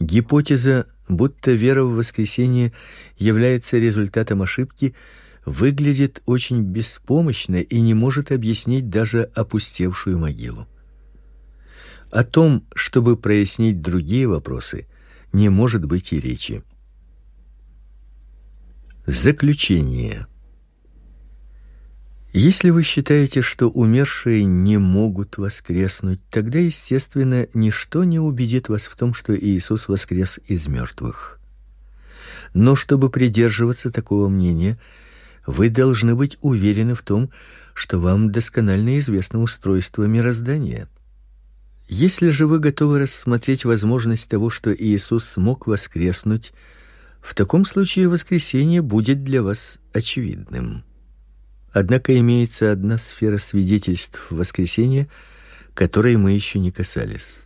Гипотеза 0.00 0.86
будто 1.08 1.52
вера 1.52 1.84
в 1.84 1.94
воскресение 1.94 2.72
является 3.16 3.78
результатом 3.78 4.42
ошибки, 4.42 4.94
выглядит 5.44 6.22
очень 6.26 6.62
беспомощно 6.62 7.56
и 7.60 7.80
не 7.80 7.94
может 7.94 8.32
объяснить 8.32 8.88
даже 8.88 9.24
опустевшую 9.34 10.18
могилу. 10.18 10.66
О 12.10 12.24
том, 12.24 12.64
чтобы 12.74 13.16
прояснить 13.16 13.82
другие 13.82 14.28
вопросы, 14.28 14.86
не 15.32 15.48
может 15.48 15.84
быть 15.84 16.12
и 16.12 16.20
речи. 16.20 16.62
Заключение. 19.06 20.26
Если 22.36 22.70
вы 22.70 22.82
считаете, 22.82 23.42
что 23.42 23.70
умершие 23.70 24.42
не 24.42 24.76
могут 24.76 25.38
воскреснуть, 25.38 26.18
тогда, 26.30 26.58
естественно, 26.58 27.46
ничто 27.54 28.02
не 28.02 28.18
убедит 28.18 28.68
вас 28.68 28.86
в 28.86 28.96
том, 28.96 29.14
что 29.14 29.38
Иисус 29.38 29.86
воскрес 29.86 30.40
из 30.48 30.66
мертвых. 30.66 31.38
Но 32.52 32.74
чтобы 32.74 33.08
придерживаться 33.08 33.92
такого 33.92 34.28
мнения, 34.28 34.80
вы 35.46 35.70
должны 35.70 36.16
быть 36.16 36.36
уверены 36.40 36.96
в 36.96 37.02
том, 37.02 37.30
что 37.72 38.00
вам 38.00 38.32
досконально 38.32 38.98
известно 38.98 39.40
устройство 39.40 40.02
мироздания. 40.02 40.88
Если 41.86 42.30
же 42.30 42.48
вы 42.48 42.58
готовы 42.58 42.98
рассмотреть 42.98 43.64
возможность 43.64 44.28
того, 44.28 44.50
что 44.50 44.74
Иисус 44.74 45.24
смог 45.24 45.68
воскреснуть, 45.68 46.52
в 47.22 47.32
таком 47.36 47.64
случае 47.64 48.08
воскресение 48.08 48.82
будет 48.82 49.22
для 49.22 49.40
вас 49.40 49.78
очевидным. 49.92 50.82
Однако 51.74 52.16
имеется 52.20 52.70
одна 52.70 52.98
сфера 52.98 53.38
свидетельств 53.38 54.30
воскресения, 54.30 55.08
которой 55.74 56.16
мы 56.16 56.30
еще 56.30 56.60
не 56.60 56.70
касались. 56.70 57.40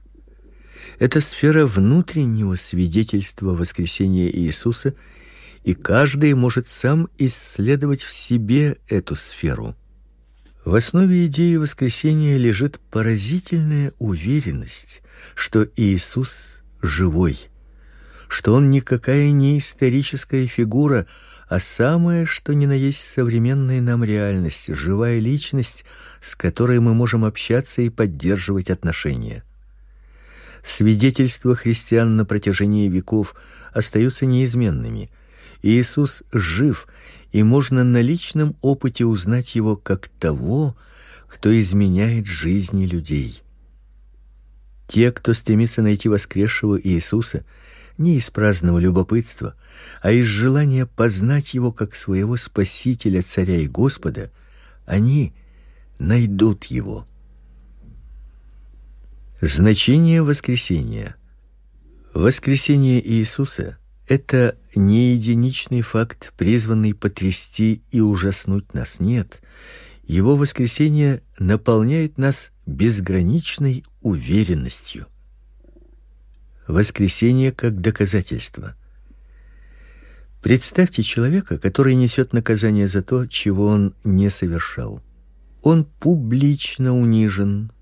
Это 0.99 1.23
сфера 1.23 1.65
внутреннего 1.65 2.55
свидетельства 2.55 3.55
воскресения 3.55 4.29
Иисуса, 4.31 4.95
и 5.65 5.73
каждый 5.75 6.35
может 6.35 6.69
сам 6.69 7.09
исследовать 7.17 8.03
в 8.03 8.13
себе 8.13 8.77
эту 8.87 9.17
сферу. 9.17 9.75
В 10.63 10.75
основе 10.75 11.25
идеи 11.25 11.57
воскресения 11.57 12.37
лежит 12.37 12.79
поразительная 12.91 13.95
уверенность, 13.99 15.01
что 15.35 15.67
Иисус 15.75 16.59
живой, 16.83 17.49
что 18.29 18.53
он 18.53 18.71
никакая 18.71 19.31
не 19.31 19.59
историческая 19.59 20.47
фигура, 20.47 21.07
а 21.49 21.61
самое, 21.61 22.27
что 22.27 22.53
ни 22.53 22.67
на 22.67 22.73
есть 22.73 23.01
современная 23.01 23.81
нам 23.81 24.05
реальность, 24.05 24.67
живая 24.69 25.19
личность, 25.19 25.85
с 26.21 26.37
которой 26.37 26.79
мы 26.79 26.93
можем 26.95 27.25
общаться 27.25 27.81
и 27.81 27.89
поддерживать 27.89 28.69
отношения. 28.69 29.45
Свидетельства 30.63 31.57
христиан 31.57 32.17
на 32.17 32.27
протяжении 32.27 32.89
веков 32.89 33.35
остаются 33.73 34.27
неизменными. 34.27 35.11
Иисус 35.63 36.23
жив, 36.33 36.87
и 37.33 37.43
можно 37.43 37.83
на 37.83 38.03
личном 38.03 38.55
опыте 38.61 39.07
узнать 39.07 39.55
его 39.55 39.77
как 39.77 40.09
того, 40.09 40.77
кто 41.29 41.59
изменяет 41.59 42.27
жизни 42.27 42.85
людей. 42.85 43.43
Те, 44.87 45.13
кто 45.13 45.33
стремится 45.33 45.81
найти 45.81 46.09
воскресшего 46.09 46.79
Иисуса, 46.81 47.45
не 47.99 48.17
из 48.17 48.31
праздного 48.31 48.79
любопытства, 48.79 49.55
а 50.01 50.13
из 50.13 50.25
желания 50.25 50.87
познать 50.87 51.53
его 51.53 51.73
как 51.73 51.95
своего 51.95 52.37
спасителя, 52.37 53.23
царя 53.23 53.57
и 53.57 53.67
Господа, 53.67 54.31
они 54.87 55.35
найдут 55.99 56.65
его. 56.65 57.07
Значение 59.41 60.23
воскресения. 60.23 61.17
Воскресение 62.15 63.07
Иисуса 63.07 63.77
это 64.07 64.57
не 64.75 65.13
единичный 65.13 65.83
факт, 65.83 66.33
призванный 66.37 66.95
потрясти 66.95 67.83
и 67.91 68.01
ужаснуть 68.01 68.73
нас, 68.75 69.01
нет. 69.01 69.43
Его 70.05 70.37
воскресение 70.37 71.23
наполняет 71.39 72.17
нас 72.17 72.51
безграничной 72.65 73.85
уверенностью 74.01 75.07
воскресение 76.69 77.51
как 77.51 77.81
доказательство. 77.81 78.77
Представьте 80.43 81.03
человека, 81.03 81.59
который 81.59 81.97
несет 81.97 82.33
наказание 82.33 82.87
за 82.87 83.03
то, 83.03 83.27
чего 83.27 83.67
он 83.67 83.95
не 84.05 84.31
совершал. 84.31 85.03
Он 85.63 85.85
публично 85.85 86.97
унижен, 86.97 87.73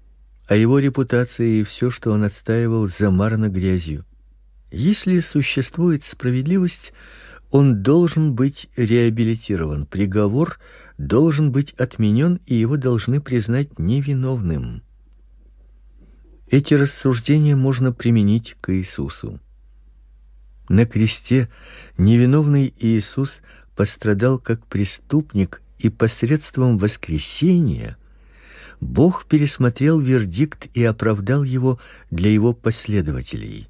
а 0.49 0.57
его 0.57 0.79
репутация 0.79 1.47
и 1.47 1.65
все, 1.65 1.91
что 1.91 2.13
он 2.13 2.25
отстаивал, 2.25 2.89
замарано 2.89 3.49
грязью. 3.49 4.07
Если 4.71 5.21
существует 5.21 6.03
справедливость, 6.05 6.93
он 7.51 7.83
должен 7.83 8.35
быть 8.35 8.69
реабилитирован, 8.77 9.87
приговор 9.87 10.59
должен 10.99 11.53
быть 11.53 11.73
отменен, 11.73 12.41
и 12.47 12.55
его 12.55 12.77
должны 12.77 13.21
признать 13.21 13.79
невиновным. 13.79 14.83
Эти 16.49 16.75
рассуждения 16.75 17.57
можно 17.57 17.93
применить 17.93 18.57
к 18.61 18.73
Иисусу. 18.73 19.41
На 20.69 20.87
кресте 20.87 21.49
невиновный 21.99 22.73
Иисус 22.79 23.41
пострадал 23.75 24.39
как 24.39 24.65
преступник, 24.67 25.61
и 25.79 25.91
посредством 25.91 26.79
воскресения 26.79 27.97
Бог 28.81 29.27
пересмотрел 29.27 30.01
вердикт 30.01 30.69
и 30.75 30.85
оправдал 30.85 31.43
его 31.43 31.79
для 32.11 32.31
его 32.31 32.53
последователей. 32.53 33.69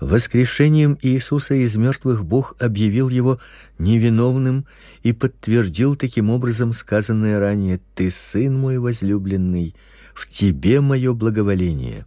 Воскрешением 0.00 0.96
Иисуса 1.02 1.54
из 1.54 1.74
мертвых 1.74 2.24
Бог 2.24 2.54
объявил 2.60 3.08
его 3.08 3.40
невиновным 3.78 4.66
и 5.02 5.12
подтвердил 5.12 5.96
таким 5.96 6.30
образом 6.30 6.72
сказанное 6.72 7.40
ранее: 7.40 7.80
"Ты 7.96 8.10
сын 8.10 8.56
мой 8.56 8.78
возлюбленный, 8.78 9.74
в 10.18 10.26
тебе 10.26 10.80
мое 10.80 11.14
благоволение. 11.14 12.04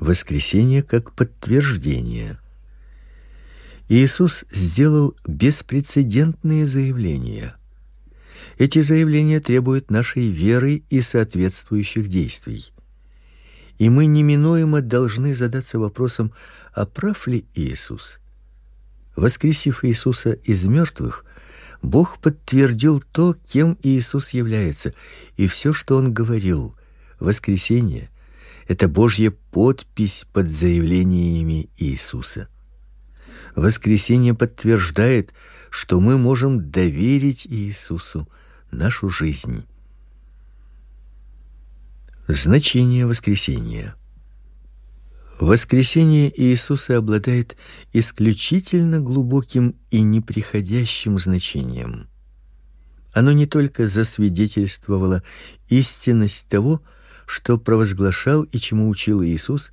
Воскресение 0.00 0.82
как 0.82 1.12
подтверждение. 1.12 2.38
Иисус 3.90 4.46
сделал 4.50 5.14
беспрецедентные 5.26 6.64
заявления. 6.64 7.54
Эти 8.56 8.80
заявления 8.80 9.40
требуют 9.40 9.90
нашей 9.90 10.30
веры 10.30 10.82
и 10.88 11.02
соответствующих 11.02 12.08
действий. 12.08 12.72
И 13.76 13.90
мы 13.90 14.06
неминуемо 14.06 14.80
должны 14.80 15.36
задаться 15.36 15.78
вопросом: 15.78 16.32
а 16.72 16.86
прав 16.86 17.26
ли 17.26 17.44
Иисус? 17.54 18.20
Воскресив 19.16 19.84
Иисуса 19.84 20.32
из 20.32 20.64
мертвых, 20.64 21.26
Бог 21.84 22.18
подтвердил 22.18 23.02
то, 23.12 23.34
кем 23.34 23.76
Иисус 23.82 24.30
является, 24.30 24.94
и 25.36 25.46
все, 25.46 25.74
что 25.74 25.98
он 25.98 26.14
говорил. 26.14 26.74
Воскресение 27.20 28.08
это 28.66 28.88
Божья 28.88 29.30
подпись 29.30 30.24
под 30.32 30.48
заявлениями 30.48 31.68
Иисуса. 31.76 32.48
Воскресение 33.54 34.32
подтверждает, 34.32 35.34
что 35.68 36.00
мы 36.00 36.16
можем 36.16 36.70
доверить 36.70 37.46
Иисусу 37.46 38.26
нашу 38.70 39.10
жизнь. 39.10 39.66
Значение 42.26 43.06
воскресения. 43.06 43.94
Воскресение 45.44 46.32
Иисуса 46.40 46.96
обладает 46.96 47.54
исключительно 47.92 48.98
глубоким 48.98 49.74
и 49.90 50.00
неприходящим 50.00 51.18
значением. 51.18 52.08
Оно 53.12 53.32
не 53.32 53.44
только 53.44 53.86
засвидетельствовало 53.86 55.22
истинность 55.68 56.46
того, 56.48 56.80
что 57.26 57.58
провозглашал 57.58 58.44
и 58.44 58.58
чему 58.58 58.88
учил 58.88 59.22
Иисус, 59.22 59.70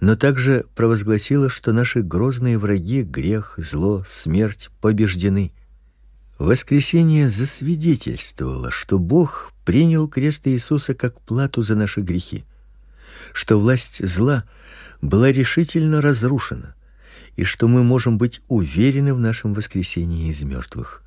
но 0.00 0.16
также 0.16 0.66
провозгласило, 0.74 1.48
что 1.48 1.72
наши 1.72 2.02
грозные 2.02 2.58
враги 2.58 3.02
грех, 3.02 3.54
зло, 3.56 4.04
смерть 4.06 4.68
побеждены. 4.82 5.52
Воскресение 6.38 7.30
засвидетельствовало, 7.30 8.70
что 8.70 8.98
Бог 8.98 9.50
принял 9.64 10.08
крест 10.08 10.46
Иисуса 10.46 10.92
как 10.92 11.22
плату 11.22 11.62
за 11.62 11.74
наши 11.74 12.02
грехи, 12.02 12.44
что 13.32 13.58
власть 13.58 14.06
зла 14.06 14.44
была 15.02 15.30
решительно 15.32 16.00
разрушена, 16.00 16.74
и 17.36 17.44
что 17.44 17.68
мы 17.68 17.82
можем 17.82 18.18
быть 18.18 18.40
уверены 18.48 19.14
в 19.14 19.20
нашем 19.20 19.54
воскресении 19.54 20.28
из 20.28 20.42
мертвых. 20.42 21.02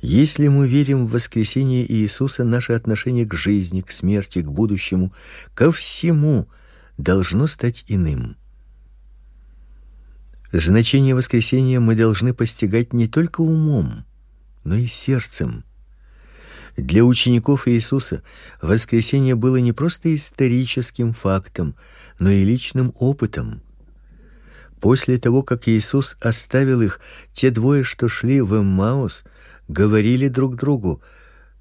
Если 0.00 0.48
мы 0.48 0.68
верим 0.68 1.06
в 1.06 1.12
воскресение 1.12 1.90
Иисуса, 1.90 2.44
наше 2.44 2.74
отношение 2.74 3.24
к 3.24 3.34
жизни, 3.34 3.80
к 3.80 3.90
смерти, 3.90 4.42
к 4.42 4.50
будущему, 4.50 5.14
ко 5.54 5.72
всему 5.72 6.46
должно 6.98 7.46
стать 7.46 7.84
иным. 7.88 8.36
Значение 10.52 11.14
воскресения 11.14 11.80
мы 11.80 11.96
должны 11.96 12.34
постигать 12.34 12.92
не 12.92 13.08
только 13.08 13.40
умом, 13.40 14.04
но 14.62 14.76
и 14.76 14.86
сердцем. 14.86 15.64
Для 16.76 17.04
учеников 17.04 17.68
Иисуса 17.68 18.22
воскресение 18.60 19.36
было 19.36 19.56
не 19.56 19.72
просто 19.72 20.14
историческим 20.14 21.12
фактом, 21.12 21.76
но 22.18 22.30
и 22.30 22.44
личным 22.44 22.92
опытом. 22.98 23.62
После 24.80 25.18
того, 25.18 25.42
как 25.42 25.68
Иисус 25.68 26.16
оставил 26.20 26.82
их, 26.82 27.00
те 27.32 27.50
двое, 27.50 27.84
что 27.84 28.08
шли 28.08 28.40
в 28.40 28.54
Эммаус, 28.54 29.24
говорили 29.68 30.28
друг 30.28 30.56
другу: 30.56 31.00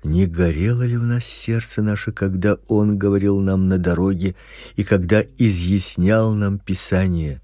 "Не 0.03 0.26
горело 0.26 0.82
ли 0.82 0.97
в 0.97 1.03
нас 1.03 1.24
сердце 1.24 1.84
наше, 1.84 2.11
когда 2.11 2.57
он 2.68 2.97
говорил 2.97 3.39
нам 3.39 3.70
на 3.70 3.78
дороге 3.78 4.36
и 4.76 4.84
когда 4.84 5.24
изъяснял 5.38 6.34
нам 6.34 6.57
Писание?" 6.57 7.42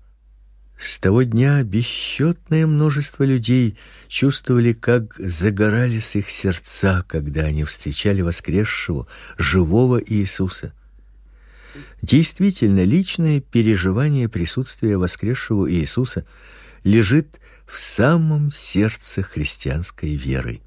С 0.80 0.98
того 0.98 1.24
дня 1.24 1.62
бесчетное 1.62 2.66
множество 2.66 3.26
людей 3.26 3.78
чувствовали, 4.08 4.72
как 4.72 5.14
загорались 5.18 6.16
их 6.16 6.30
сердца, 6.30 7.04
когда 7.06 7.42
они 7.42 7.66
встречали 7.66 8.22
воскресшего, 8.22 9.06
живого 9.38 10.02
Иисуса. 10.02 10.74
Действительно, 12.02 12.86
личное 12.86 13.42
переживание 13.42 14.30
присутствия 14.30 14.98
воскресшего 14.98 15.70
Иисуса 15.70 16.26
лежит 16.86 17.42
в 17.68 17.78
самом 17.78 18.50
сердце 18.50 19.22
христианской 19.22 20.16
веры. 20.16 20.62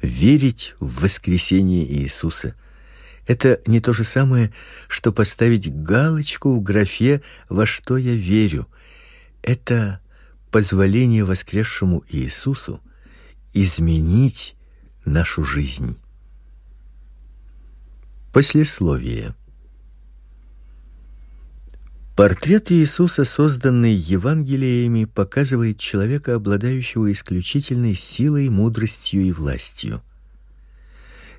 Верить 0.00 0.76
в 0.78 1.02
воскресение 1.02 1.84
Иисуса 1.84 2.54
это 3.26 3.60
не 3.66 3.80
то 3.80 3.92
же 3.92 4.04
самое, 4.04 4.52
что 4.88 5.12
поставить 5.12 5.72
галочку 5.82 6.54
в 6.54 6.62
графе 6.62 7.22
во 7.48 7.66
что 7.66 7.96
я 7.96 8.14
верю. 8.14 8.68
Это 9.42 10.00
позволение 10.50 11.24
воскресшему 11.24 12.04
Иисусу 12.08 12.80
изменить 13.52 14.54
нашу 15.04 15.44
жизнь. 15.44 15.96
Послесловие. 18.32 19.34
Портрет 22.14 22.70
Иисуса, 22.72 23.24
созданный 23.24 23.92
Евангелиями, 23.92 25.04
показывает 25.04 25.78
человека, 25.78 26.34
обладающего 26.34 27.12
исключительной 27.12 27.94
силой, 27.94 28.48
мудростью 28.48 29.22
и 29.22 29.32
властью. 29.32 30.02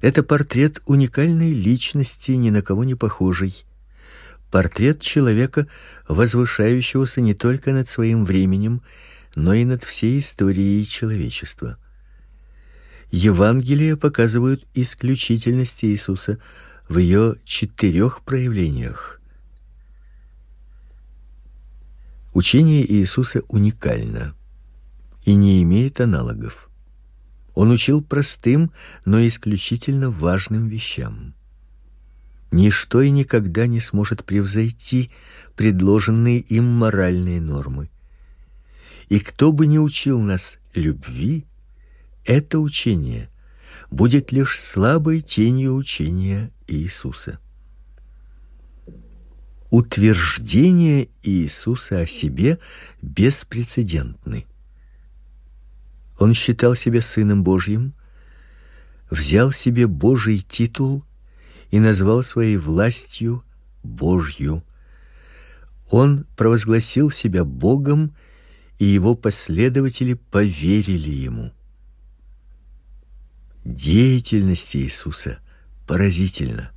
Это 0.02 0.24
портрет 0.24 0.82
уникальной 0.86 1.54
личности, 1.54 2.32
ни 2.32 2.50
на 2.50 2.62
кого 2.62 2.84
не 2.84 2.96
похожей. 2.96 3.66
Портрет 4.52 5.02
человека, 5.02 5.68
возвышающегося 6.08 7.22
не 7.22 7.34
только 7.34 7.72
над 7.72 7.90
своим 7.90 8.24
временем, 8.24 8.82
но 9.36 9.54
и 9.54 9.66
над 9.66 9.84
всей 9.84 10.20
историей 10.20 10.86
человечества. 10.86 11.78
Евангелия 13.12 13.96
показывают 13.96 14.66
исключительность 14.74 15.84
Иисуса 15.84 16.40
в 16.88 16.98
ее 16.98 17.36
четырех 17.44 18.22
проявлениях. 18.24 19.20
Учение 22.34 22.90
Иисуса 22.90 23.42
уникально 23.48 24.36
и 25.26 25.34
не 25.34 25.64
имеет 25.64 26.00
аналогов. 26.00 26.67
Он 27.58 27.72
учил 27.72 28.04
простым, 28.04 28.72
но 29.04 29.26
исключительно 29.26 30.12
важным 30.12 30.68
вещам. 30.68 31.34
Ничто 32.52 33.02
и 33.02 33.10
никогда 33.10 33.66
не 33.66 33.80
сможет 33.80 34.24
превзойти 34.24 35.10
предложенные 35.56 36.38
им 36.38 36.66
моральные 36.66 37.42
нормы. 37.42 37.90
И 39.10 39.20
кто 39.20 39.52
бы 39.52 39.66
ни 39.66 39.80
учил 39.80 40.22
нас 40.22 40.58
любви, 40.76 41.48
это 42.26 42.60
учение 42.60 43.28
будет 43.90 44.32
лишь 44.32 44.60
слабой 44.60 45.22
тенью 45.22 45.74
учения 45.74 46.52
Иисуса 46.68 47.40
утверждения 49.72 51.10
Иисуса 51.24 52.02
о 52.02 52.08
себе 52.08 52.60
беспрецедентны. 53.02 54.46
Он 56.18 56.34
считал 56.34 56.76
себя 56.76 57.02
сыном 57.02 57.44
Божьим, 57.44 57.94
взял 59.10 59.52
себе 59.52 59.88
Божий 59.88 60.40
титул 60.40 61.04
и 61.70 61.80
назвал 61.80 62.24
своей 62.24 62.58
властью 62.58 63.44
Божью. 63.84 64.64
Он 65.90 66.26
провозгласил 66.36 67.12
себя 67.12 67.46
Богом, 67.46 68.16
и 68.80 68.86
его 68.86 69.16
последователи 69.16 70.14
поверили 70.14 71.10
ему. 71.10 71.52
Деятельность 73.64 74.76
Иисуса 74.76 75.40
поразительна. 75.88 76.72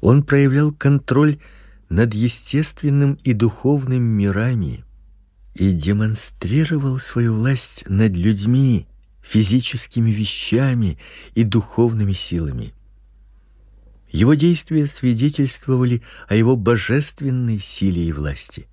Он 0.00 0.22
проявлял 0.22 0.72
контроль 0.72 1.38
над 1.88 2.14
естественным 2.14 3.14
и 3.24 3.32
духовным 3.32 4.02
мирами 4.02 4.83
и 5.54 5.72
демонстрировал 5.72 6.98
свою 6.98 7.34
власть 7.34 7.84
над 7.88 8.12
людьми, 8.12 8.86
физическими 9.22 10.10
вещами 10.10 10.98
и 11.34 11.44
духовными 11.44 12.12
силами. 12.12 12.74
Его 14.10 14.34
действия 14.34 14.86
свидетельствовали 14.86 16.02
о 16.28 16.36
его 16.36 16.56
божественной 16.56 17.58
силе 17.58 18.04
и 18.04 18.12
власти. 18.12 18.68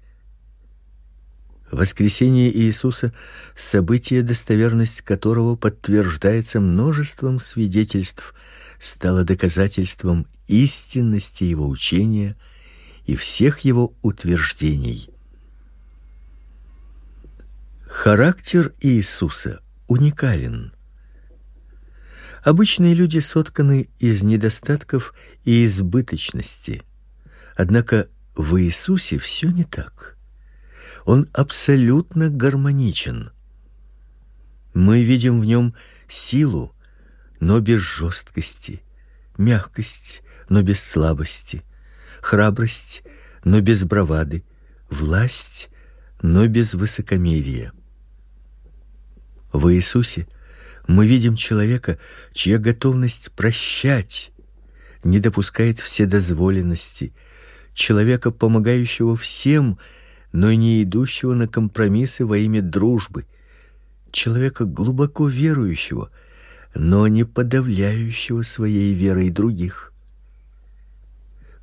Воскресение 1.72 2.56
Иисуса 2.56 3.14
событие, 3.56 4.24
достоверность 4.24 5.02
которого 5.02 5.56
подтверждается 5.56 6.60
множеством 6.60 7.40
свидетельств, 7.40 8.36
стало 8.78 9.24
доказательством 9.24 10.28
истинности 10.48 11.46
его 11.46 11.68
учения 11.70 12.36
и 13.06 13.16
всех 13.16 13.60
его 13.60 13.94
утверждений. 14.02 15.10
Характер 17.94 18.74
Иисуса 18.80 19.62
уникален. 19.86 20.74
Обычные 22.44 22.96
люди 22.96 23.20
сотканы 23.20 23.90
из 24.00 24.24
недостатков 24.24 25.14
и 25.44 25.66
избыточности. 25.66 26.82
Однако 27.56 28.08
в 28.34 28.60
Иисусе 28.60 29.20
все 29.20 29.50
не 29.50 29.66
так. 29.66 30.18
Он 31.06 31.30
абсолютно 31.32 32.30
гармоничен. 32.30 33.32
Мы 34.74 35.04
видим 35.04 35.40
в 35.40 35.46
нем 35.46 35.76
силу, 36.08 36.74
но 37.40 37.60
без 37.60 37.82
жесткости, 37.82 38.82
мягкость, 39.38 40.24
но 40.50 40.64
без 40.64 40.82
слабости, 40.82 41.62
храбрость, 42.22 43.04
но 43.44 43.60
без 43.60 43.84
бравады, 43.84 44.44
власть, 44.90 45.70
но 46.24 46.48
без 46.48 46.74
высокомерия. 46.74 47.74
В 49.52 49.74
Иисусе 49.74 50.28
мы 50.88 51.06
видим 51.06 51.36
человека, 51.36 51.98
чья 52.34 52.58
готовность 52.58 53.32
прощать 53.32 54.32
не 55.04 55.20
допускает 55.20 55.80
вседозволенности, 55.80 57.14
человека, 57.74 58.32
помогающего 58.32 59.16
всем 59.16 59.78
но 60.32 60.54
не 60.54 60.82
идущего 60.84 61.34
на 61.34 61.48
компромиссы 61.48 62.26
во 62.26 62.38
имя 62.38 62.62
дружбы, 62.62 63.26
человека 64.12 64.66
глубоко 64.66 65.28
верующего, 65.28 66.10
но 66.74 67.08
не 67.08 67.24
подавляющего 67.26 68.44
своей 68.44 68.94
верой 68.94 69.30
других. 69.30 69.94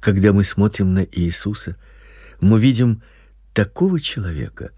Когда 0.01 0.33
мы 0.33 0.45
смотрим 0.45 0.95
на 0.95 1.05
Иисуса, 1.05 1.77
мы 2.41 2.61
видим 2.61 3.03
такого 3.55 3.99
человека, 4.01 4.71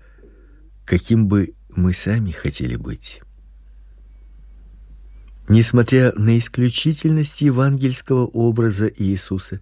каким 0.84 1.26
бы 1.26 1.54
мы 1.76 1.94
сами 1.94 2.30
хотели 2.30 2.76
быть. 2.76 3.20
Несмотря 5.48 6.12
на 6.12 6.38
исключительность 6.38 7.40
евангельского 7.40 8.26
образа 8.26 8.86
Иисуса, 8.88 9.60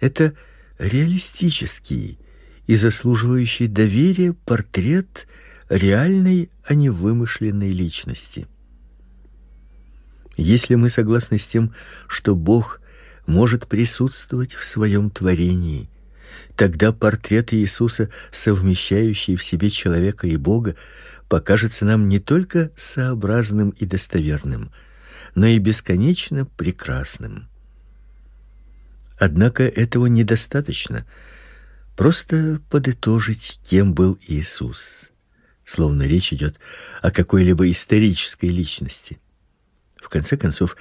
это 0.00 0.34
реалистический 0.78 2.18
и 2.66 2.76
заслуживающий 2.76 3.68
доверия 3.68 4.32
портрет 4.32 5.28
реальной, 5.68 6.50
а 6.64 6.74
не 6.74 6.90
вымышленной 6.90 7.70
личности. 7.70 8.48
Если 10.36 10.74
мы 10.74 10.90
согласны 10.90 11.38
с 11.38 11.46
тем, 11.46 11.72
что 12.08 12.34
Бог 12.34 12.80
может 13.26 13.68
присутствовать 13.68 14.54
в 14.54 14.64
своем 14.64 15.10
творении, 15.10 15.88
тогда 16.56 16.92
портрет 16.92 17.54
Иисуса, 17.54 18.10
совмещающий 18.32 19.36
в 19.36 19.44
себе 19.44 19.70
человека 19.70 20.26
и 20.26 20.36
Бога, 20.36 20.74
покажется 21.34 21.84
нам 21.84 22.08
не 22.08 22.20
только 22.20 22.70
сообразным 22.76 23.70
и 23.70 23.86
достоверным, 23.86 24.70
но 25.34 25.46
и 25.46 25.58
бесконечно 25.58 26.46
прекрасным. 26.46 27.48
Однако 29.18 29.64
этого 29.64 30.06
недостаточно. 30.06 31.04
Просто 31.96 32.60
подытожить, 32.70 33.58
кем 33.64 33.94
был 33.94 34.16
Иисус, 34.28 35.10
словно 35.64 36.04
речь 36.04 36.32
идет 36.32 36.60
о 37.02 37.10
какой-либо 37.10 37.68
исторической 37.68 38.50
личности. 38.50 39.18
В 39.96 40.08
конце 40.10 40.36
концов, 40.36 40.76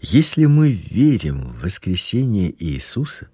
если 0.00 0.46
мы 0.46 0.72
верим 0.72 1.42
в 1.42 1.60
воскресение 1.60 2.52
Иисуса, 2.58 3.28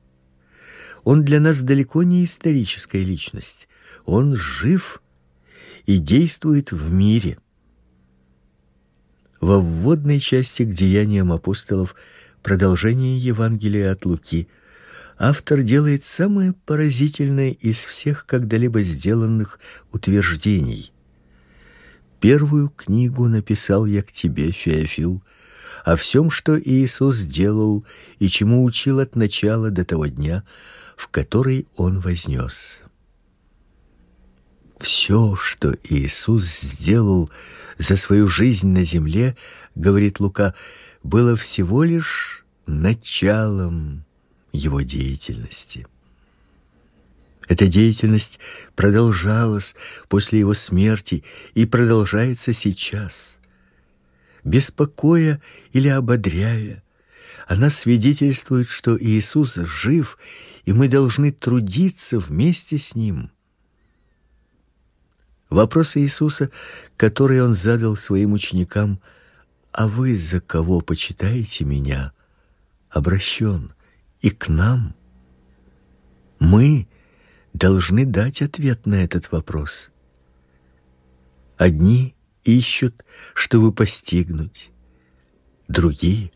он 1.02 1.24
для 1.24 1.40
нас 1.40 1.62
далеко 1.62 2.02
не 2.02 2.26
историческая 2.26 3.02
личность. 3.02 3.68
Он 4.04 4.36
жив 4.36 5.00
и 5.88 5.96
действует 5.96 6.70
в 6.70 6.92
мире. 6.92 7.38
Во 9.40 9.58
вводной 9.58 10.20
части 10.20 10.64
к 10.64 10.74
деяниям 10.74 11.32
апостолов 11.32 11.94
продолжение 12.42 13.16
Евангелия 13.16 13.92
от 13.92 14.04
Луки 14.04 14.48
автор 15.18 15.62
делает 15.62 16.04
самое 16.04 16.52
поразительное 16.52 17.52
из 17.52 17.78
всех 17.78 18.26
когда-либо 18.26 18.82
сделанных 18.82 19.60
утверждений. 19.90 20.92
Первую 22.20 22.68
книгу 22.68 23.26
написал 23.26 23.86
я 23.86 24.02
к 24.02 24.12
тебе, 24.12 24.52
Феофил, 24.52 25.22
о 25.86 25.96
всем, 25.96 26.30
что 26.30 26.60
Иисус 26.60 27.16
сделал 27.16 27.82
и 28.18 28.28
чему 28.28 28.62
учил 28.62 29.00
от 29.00 29.16
начала 29.16 29.70
до 29.70 29.86
того 29.86 30.04
дня, 30.04 30.44
в 30.98 31.08
который 31.08 31.66
он 31.76 31.98
вознес. 31.98 32.82
Все, 34.80 35.36
что 35.36 35.76
Иисус 35.84 36.44
сделал 36.60 37.30
за 37.78 37.96
свою 37.96 38.28
жизнь 38.28 38.68
на 38.68 38.84
земле, 38.84 39.36
говорит 39.74 40.20
Лука, 40.20 40.54
было 41.02 41.36
всего 41.36 41.82
лишь 41.82 42.44
началом 42.66 44.04
его 44.52 44.80
деятельности. 44.82 45.86
Эта 47.48 47.66
деятельность 47.66 48.38
продолжалась 48.76 49.74
после 50.08 50.40
его 50.40 50.54
смерти 50.54 51.24
и 51.54 51.64
продолжается 51.64 52.52
сейчас. 52.52 53.38
Беспокоя 54.44 55.40
или 55.72 55.88
ободряя, 55.88 56.82
она 57.46 57.70
свидетельствует, 57.70 58.68
что 58.68 58.98
Иисус 59.00 59.54
жив, 59.54 60.18
и 60.66 60.72
мы 60.72 60.88
должны 60.88 61.32
трудиться 61.32 62.18
вместе 62.18 62.78
с 62.78 62.94
ним. 62.94 63.30
Вопрос 65.50 65.96
Иисуса, 65.96 66.50
который 66.96 67.42
он 67.42 67.54
задал 67.54 67.96
своим 67.96 68.32
ученикам, 68.32 69.00
а 69.72 69.86
вы 69.88 70.16
за 70.16 70.40
кого 70.40 70.80
почитаете 70.80 71.64
меня, 71.64 72.12
обращен 72.90 73.72
и 74.20 74.30
к 74.30 74.48
нам. 74.48 74.94
Мы 76.38 76.86
должны 77.54 78.04
дать 78.04 78.42
ответ 78.42 78.86
на 78.86 78.96
этот 78.96 79.32
вопрос. 79.32 79.90
Одни 81.56 82.14
ищут, 82.44 83.04
чтобы 83.34 83.72
постигнуть, 83.72 84.70
другие 85.66 86.30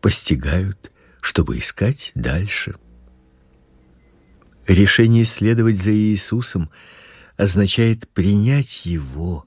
постигают, 0.00 0.92
чтобы 1.20 1.58
искать 1.58 2.12
дальше. 2.14 2.76
Решение 4.66 5.24
следовать 5.24 5.78
за 5.78 5.92
Иисусом 5.92 6.70
означает 7.38 8.08
принять 8.08 8.84
его 8.84 9.46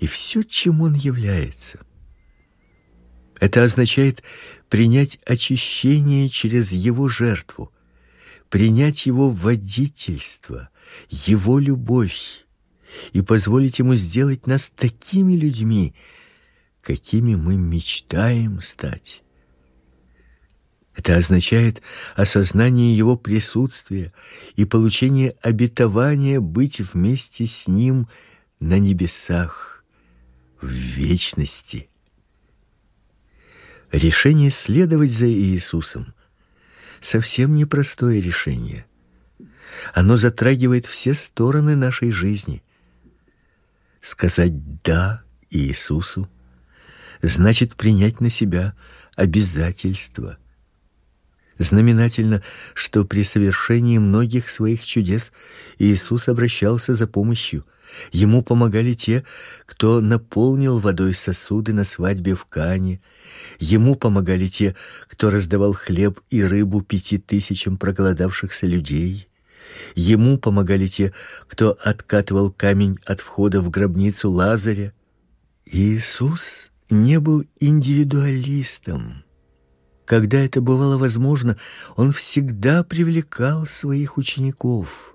и 0.00 0.06
все, 0.08 0.42
чем 0.42 0.80
он 0.80 0.94
является. 0.94 1.78
Это 3.38 3.62
означает 3.62 4.24
принять 4.68 5.20
очищение 5.26 6.28
через 6.30 6.72
его 6.72 7.08
жертву, 7.08 7.72
принять 8.48 9.06
его 9.06 9.30
водительство, 9.30 10.70
его 11.10 11.60
любовь 11.60 12.44
и 13.12 13.20
позволить 13.20 13.78
ему 13.78 13.94
сделать 13.94 14.46
нас 14.46 14.70
такими 14.70 15.34
людьми, 15.34 15.94
какими 16.80 17.34
мы 17.34 17.56
мечтаем 17.56 18.62
стать. 18.62 19.22
Это 20.98 21.16
означает 21.16 21.80
осознание 22.16 22.96
его 22.96 23.16
присутствия 23.16 24.12
и 24.56 24.64
получение 24.64 25.36
обетования 25.42 26.40
быть 26.40 26.80
вместе 26.80 27.46
с 27.46 27.68
ним 27.68 28.08
на 28.58 28.80
небесах 28.80 29.84
в 30.60 30.66
вечности. 30.66 31.88
Решение 33.92 34.50
следовать 34.50 35.12
за 35.12 35.28
Иисусом 35.30 36.14
совсем 37.00 37.54
непростое 37.54 38.20
решение. 38.20 38.84
Оно 39.94 40.16
затрагивает 40.16 40.84
все 40.84 41.14
стороны 41.14 41.76
нашей 41.76 42.10
жизни. 42.10 42.60
Сказать 44.02 44.82
да 44.82 45.22
Иисусу 45.48 46.28
значит 47.22 47.76
принять 47.76 48.20
на 48.20 48.30
себя 48.30 48.74
обязательства. 49.14 50.38
Знаменательно, 51.58 52.42
что 52.74 53.04
при 53.04 53.22
совершении 53.22 53.98
многих 53.98 54.48
своих 54.48 54.84
чудес 54.84 55.32
Иисус 55.78 56.28
обращался 56.28 56.94
за 56.94 57.06
помощью– 57.06 57.64
Ему 58.12 58.42
помогали 58.42 58.94
те, 58.94 59.24
кто 59.66 60.00
наполнил 60.00 60.78
водой 60.78 61.14
сосуды 61.14 61.72
на 61.72 61.84
свадьбе 61.84 62.34
в 62.34 62.44
Кане. 62.44 63.00
Ему 63.58 63.96
помогали 63.96 64.48
те, 64.48 64.74
кто 65.08 65.30
раздавал 65.30 65.72
хлеб 65.72 66.20
и 66.30 66.42
рыбу 66.42 66.82
пяти 66.82 67.18
тысячам 67.18 67.76
проголодавшихся 67.76 68.66
людей. 68.66 69.28
Ему 69.94 70.38
помогали 70.38 70.86
те, 70.86 71.12
кто 71.46 71.78
откатывал 71.82 72.50
камень 72.50 72.98
от 73.04 73.20
входа 73.20 73.60
в 73.60 73.70
гробницу 73.70 74.30
Лазаря. 74.30 74.92
Иисус 75.66 76.70
не 76.88 77.20
был 77.20 77.44
индивидуалистом. 77.60 79.24
Когда 80.08 80.38
это 80.40 80.62
бывало 80.62 80.96
возможно, 80.96 81.58
он 81.94 82.12
всегда 82.12 82.82
привлекал 82.82 83.66
своих 83.66 84.16
учеников. 84.16 85.14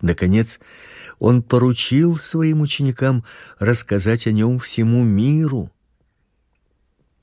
Наконец, 0.00 0.58
он 1.18 1.42
поручил 1.42 2.16
своим 2.16 2.62
ученикам 2.62 3.24
рассказать 3.58 4.26
о 4.26 4.32
нем 4.32 4.58
всему 4.58 5.04
миру. 5.04 5.70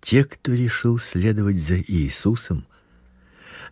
Те, 0.01 0.23
кто 0.23 0.53
решил 0.53 0.99
следовать 0.99 1.59
за 1.59 1.81
Иисусом, 1.81 2.67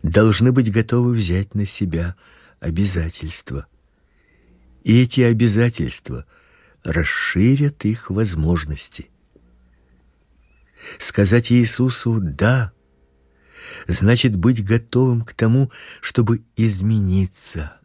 должны 0.02 0.50
быть 0.50 0.72
готовы 0.72 1.12
взять 1.12 1.54
на 1.54 1.64
себя 1.64 2.16
обязательства. 2.58 3.68
И 4.82 5.00
эти 5.00 5.20
обязательства 5.20 6.26
расширят 6.82 7.84
их 7.84 8.10
возможности. 8.10 9.10
Сказать 10.98 11.52
Иисусу 11.52 12.18
да 12.20 12.72
значит 13.86 14.36
быть 14.36 14.64
готовым 14.64 15.22
к 15.22 15.34
тому, 15.34 15.70
чтобы 16.00 16.42
измениться 16.56 17.78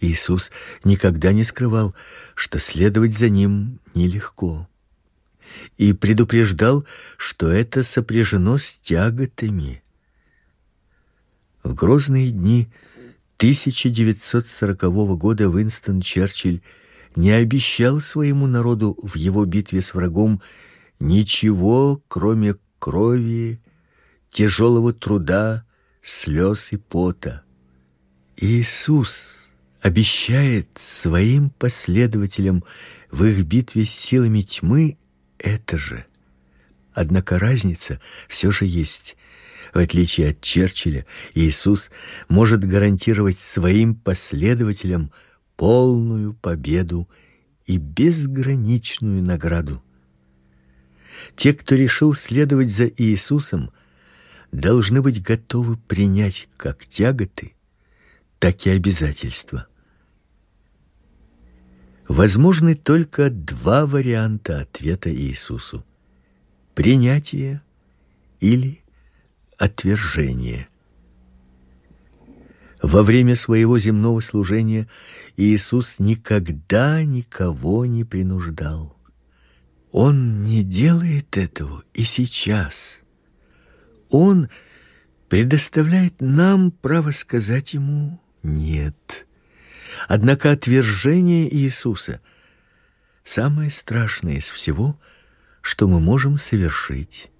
Иисус 0.00 0.50
никогда 0.84 1.32
не 1.32 1.44
скрывал, 1.44 1.94
что 2.34 2.58
следовать 2.58 3.16
за 3.16 3.28
ним 3.28 3.80
нелегко, 3.94 4.68
и 5.76 5.92
предупреждал, 5.92 6.86
что 7.16 7.50
это 7.50 7.82
сопряжено 7.82 8.58
с 8.58 8.78
тяготами. 8.78 9.82
В 11.62 11.74
грозные 11.74 12.30
дни 12.30 12.68
1940 13.38 14.80
года 15.16 15.48
Уинстон 15.48 16.00
Черчилль 16.00 16.62
не 17.16 17.30
обещал 17.32 18.00
своему 18.00 18.46
народу 18.46 18.96
в 19.02 19.16
его 19.16 19.44
битве 19.44 19.82
с 19.82 19.94
врагом 19.94 20.40
ничего, 21.00 22.02
кроме 22.08 22.56
крови, 22.78 23.60
тяжелого 24.30 24.92
труда, 24.92 25.64
слез 26.02 26.72
и 26.72 26.76
пота. 26.76 27.42
Иисус 28.36 29.48
обещает 29.80 30.68
своим 30.78 31.50
последователям 31.50 32.64
в 33.10 33.24
их 33.24 33.44
битве 33.44 33.84
с 33.84 33.90
силами 33.90 34.42
тьмы 34.42 34.98
это 35.38 35.78
же. 35.78 36.04
Однако 36.92 37.38
разница 37.38 38.00
все 38.28 38.50
же 38.50 38.64
есть. 38.64 39.16
В 39.72 39.78
отличие 39.78 40.30
от 40.30 40.40
Черчилля, 40.40 41.06
Иисус 41.34 41.90
может 42.28 42.64
гарантировать 42.64 43.38
своим 43.38 43.94
последователям 43.94 45.12
полную 45.56 46.34
победу 46.34 47.08
и 47.66 47.76
безграничную 47.76 49.22
награду. 49.22 49.82
Те, 51.36 51.52
кто 51.52 51.74
решил 51.74 52.14
следовать 52.14 52.70
за 52.70 52.86
Иисусом, 52.86 53.70
должны 54.52 55.02
быть 55.02 55.22
готовы 55.22 55.76
принять 55.76 56.48
как 56.56 56.86
тяготы, 56.86 57.54
так 58.38 58.66
и 58.66 58.70
обязательства. 58.70 59.66
Возможны 62.06 62.74
только 62.74 63.30
два 63.30 63.86
варианта 63.86 64.60
ответа 64.60 65.14
Иисусу: 65.14 65.84
принятие 66.74 67.60
или 68.40 68.80
отвержение. 69.58 70.68
Во 72.80 73.02
время 73.02 73.34
своего 73.34 73.78
земного 73.78 74.20
служения 74.20 74.88
Иисус 75.36 75.98
никогда 75.98 77.04
никого 77.04 77.84
не 77.84 78.04
принуждал. 78.04 78.96
Он 79.90 80.44
не 80.44 80.62
делает 80.62 81.36
этого 81.36 81.82
и 81.92 82.04
сейчас. 82.04 82.98
Он 84.10 84.48
предоставляет 85.28 86.20
нам 86.20 86.70
право 86.70 87.10
сказать 87.10 87.74
ему 87.74 88.20
нет. 88.42 89.26
Однако 90.06 90.52
отвержение 90.52 91.52
Иисуса 91.54 92.20
самое 93.24 93.70
страшное 93.70 94.36
из 94.36 94.48
всего, 94.50 94.98
что 95.60 95.86
мы 95.88 96.00
можем 96.00 96.38
совершить. 96.38 97.30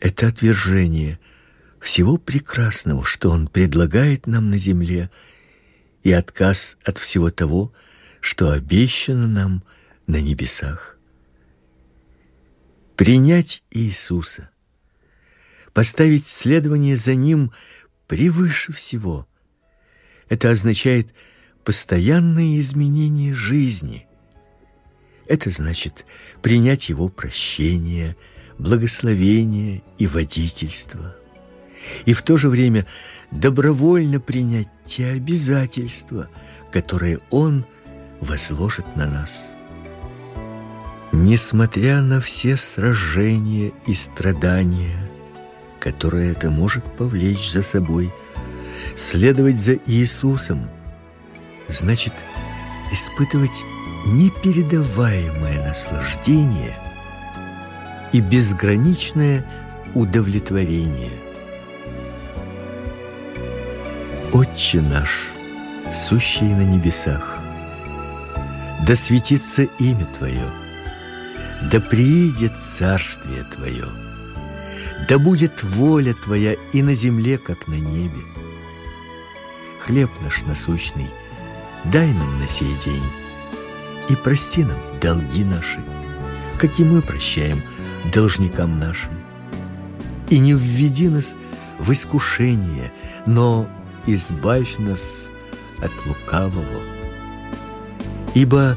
Это 0.00 0.28
отвержение 0.28 1.18
всего 1.80 2.16
прекрасного, 2.16 3.04
что 3.04 3.30
он 3.30 3.46
предлагает 3.48 4.26
нам 4.26 4.50
на 4.50 4.58
земле, 4.58 5.10
и 6.02 6.12
отказ 6.12 6.78
от 6.84 6.98
всего 6.98 7.30
того, 7.30 7.72
что 8.20 8.50
обещано 8.50 9.26
нам 9.26 9.64
на 10.06 10.20
небесах. 10.20 10.98
Принять 12.96 13.62
Иисуса, 13.70 14.50
поставить 15.72 16.26
следование 16.26 16.96
за 16.96 17.14
ним 17.14 17.52
превыше 18.06 18.72
всего. 18.72 19.26
Это 20.28 20.50
означает 20.50 21.08
постоянное 21.64 22.58
изменение 22.58 23.34
жизни. 23.34 24.06
Это 25.26 25.50
значит 25.50 26.06
принять 26.40 26.88
его 26.88 27.08
прощение, 27.08 28.16
благословение 28.58 29.82
и 29.98 30.06
водительство. 30.06 31.14
И 32.06 32.12
в 32.12 32.22
то 32.22 32.36
же 32.36 32.48
время 32.48 32.86
добровольно 33.30 34.20
принять 34.20 34.68
те 34.86 35.08
обязательства, 35.08 36.28
которые 36.72 37.20
он 37.30 37.64
возложит 38.20 38.96
на 38.96 39.06
нас. 39.06 39.50
Несмотря 41.12 42.00
на 42.00 42.20
все 42.20 42.56
сражения 42.56 43.72
и 43.86 43.94
страдания, 43.94 45.07
которые 45.80 46.32
это 46.32 46.50
может 46.50 46.84
повлечь 46.84 47.50
за 47.50 47.62
собой, 47.62 48.12
следовать 48.96 49.60
за 49.60 49.74
Иисусом 49.86 50.68
значит 51.68 52.12
испытывать 52.92 53.64
непередаваемое 54.06 55.66
наслаждение 55.66 56.76
и 58.12 58.20
безграничное 58.20 59.44
удовлетворение. 59.94 61.12
Отче 64.32 64.80
наш, 64.80 65.28
сущий 65.92 66.48
на 66.48 66.62
небесах, 66.62 67.38
да 68.86 68.94
светится 68.94 69.64
имя 69.78 70.06
Твое, 70.18 70.44
да 71.70 71.80
приидет 71.80 72.52
царствие 72.60 73.44
Твое, 73.44 73.86
да 75.06 75.18
будет 75.18 75.62
воля 75.62 76.14
Твоя 76.14 76.56
и 76.72 76.82
на 76.82 76.94
земле, 76.94 77.38
как 77.38 77.68
на 77.68 77.74
небе. 77.74 78.20
Хлеб 79.84 80.10
наш 80.22 80.42
насущный 80.42 81.08
дай 81.84 82.12
нам 82.12 82.40
на 82.40 82.48
сей 82.48 82.74
день, 82.84 83.02
и 84.08 84.16
прости 84.16 84.64
нам 84.64 84.78
долги 85.00 85.44
наши, 85.44 85.80
как 86.58 86.78
и 86.78 86.84
мы 86.84 87.02
прощаем 87.02 87.62
должникам 88.12 88.78
нашим. 88.78 89.12
И 90.28 90.38
не 90.38 90.52
введи 90.52 91.08
нас 91.08 91.30
в 91.78 91.90
искушение, 91.90 92.92
но 93.26 93.68
избавь 94.06 94.78
нас 94.78 95.28
от 95.80 95.92
лукавого. 96.06 96.82
Ибо 98.34 98.76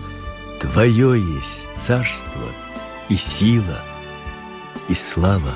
Твое 0.60 1.20
есть 1.20 1.68
царство 1.80 2.48
и 3.10 3.16
сила, 3.16 3.80
и 4.88 4.94
слава 4.94 5.56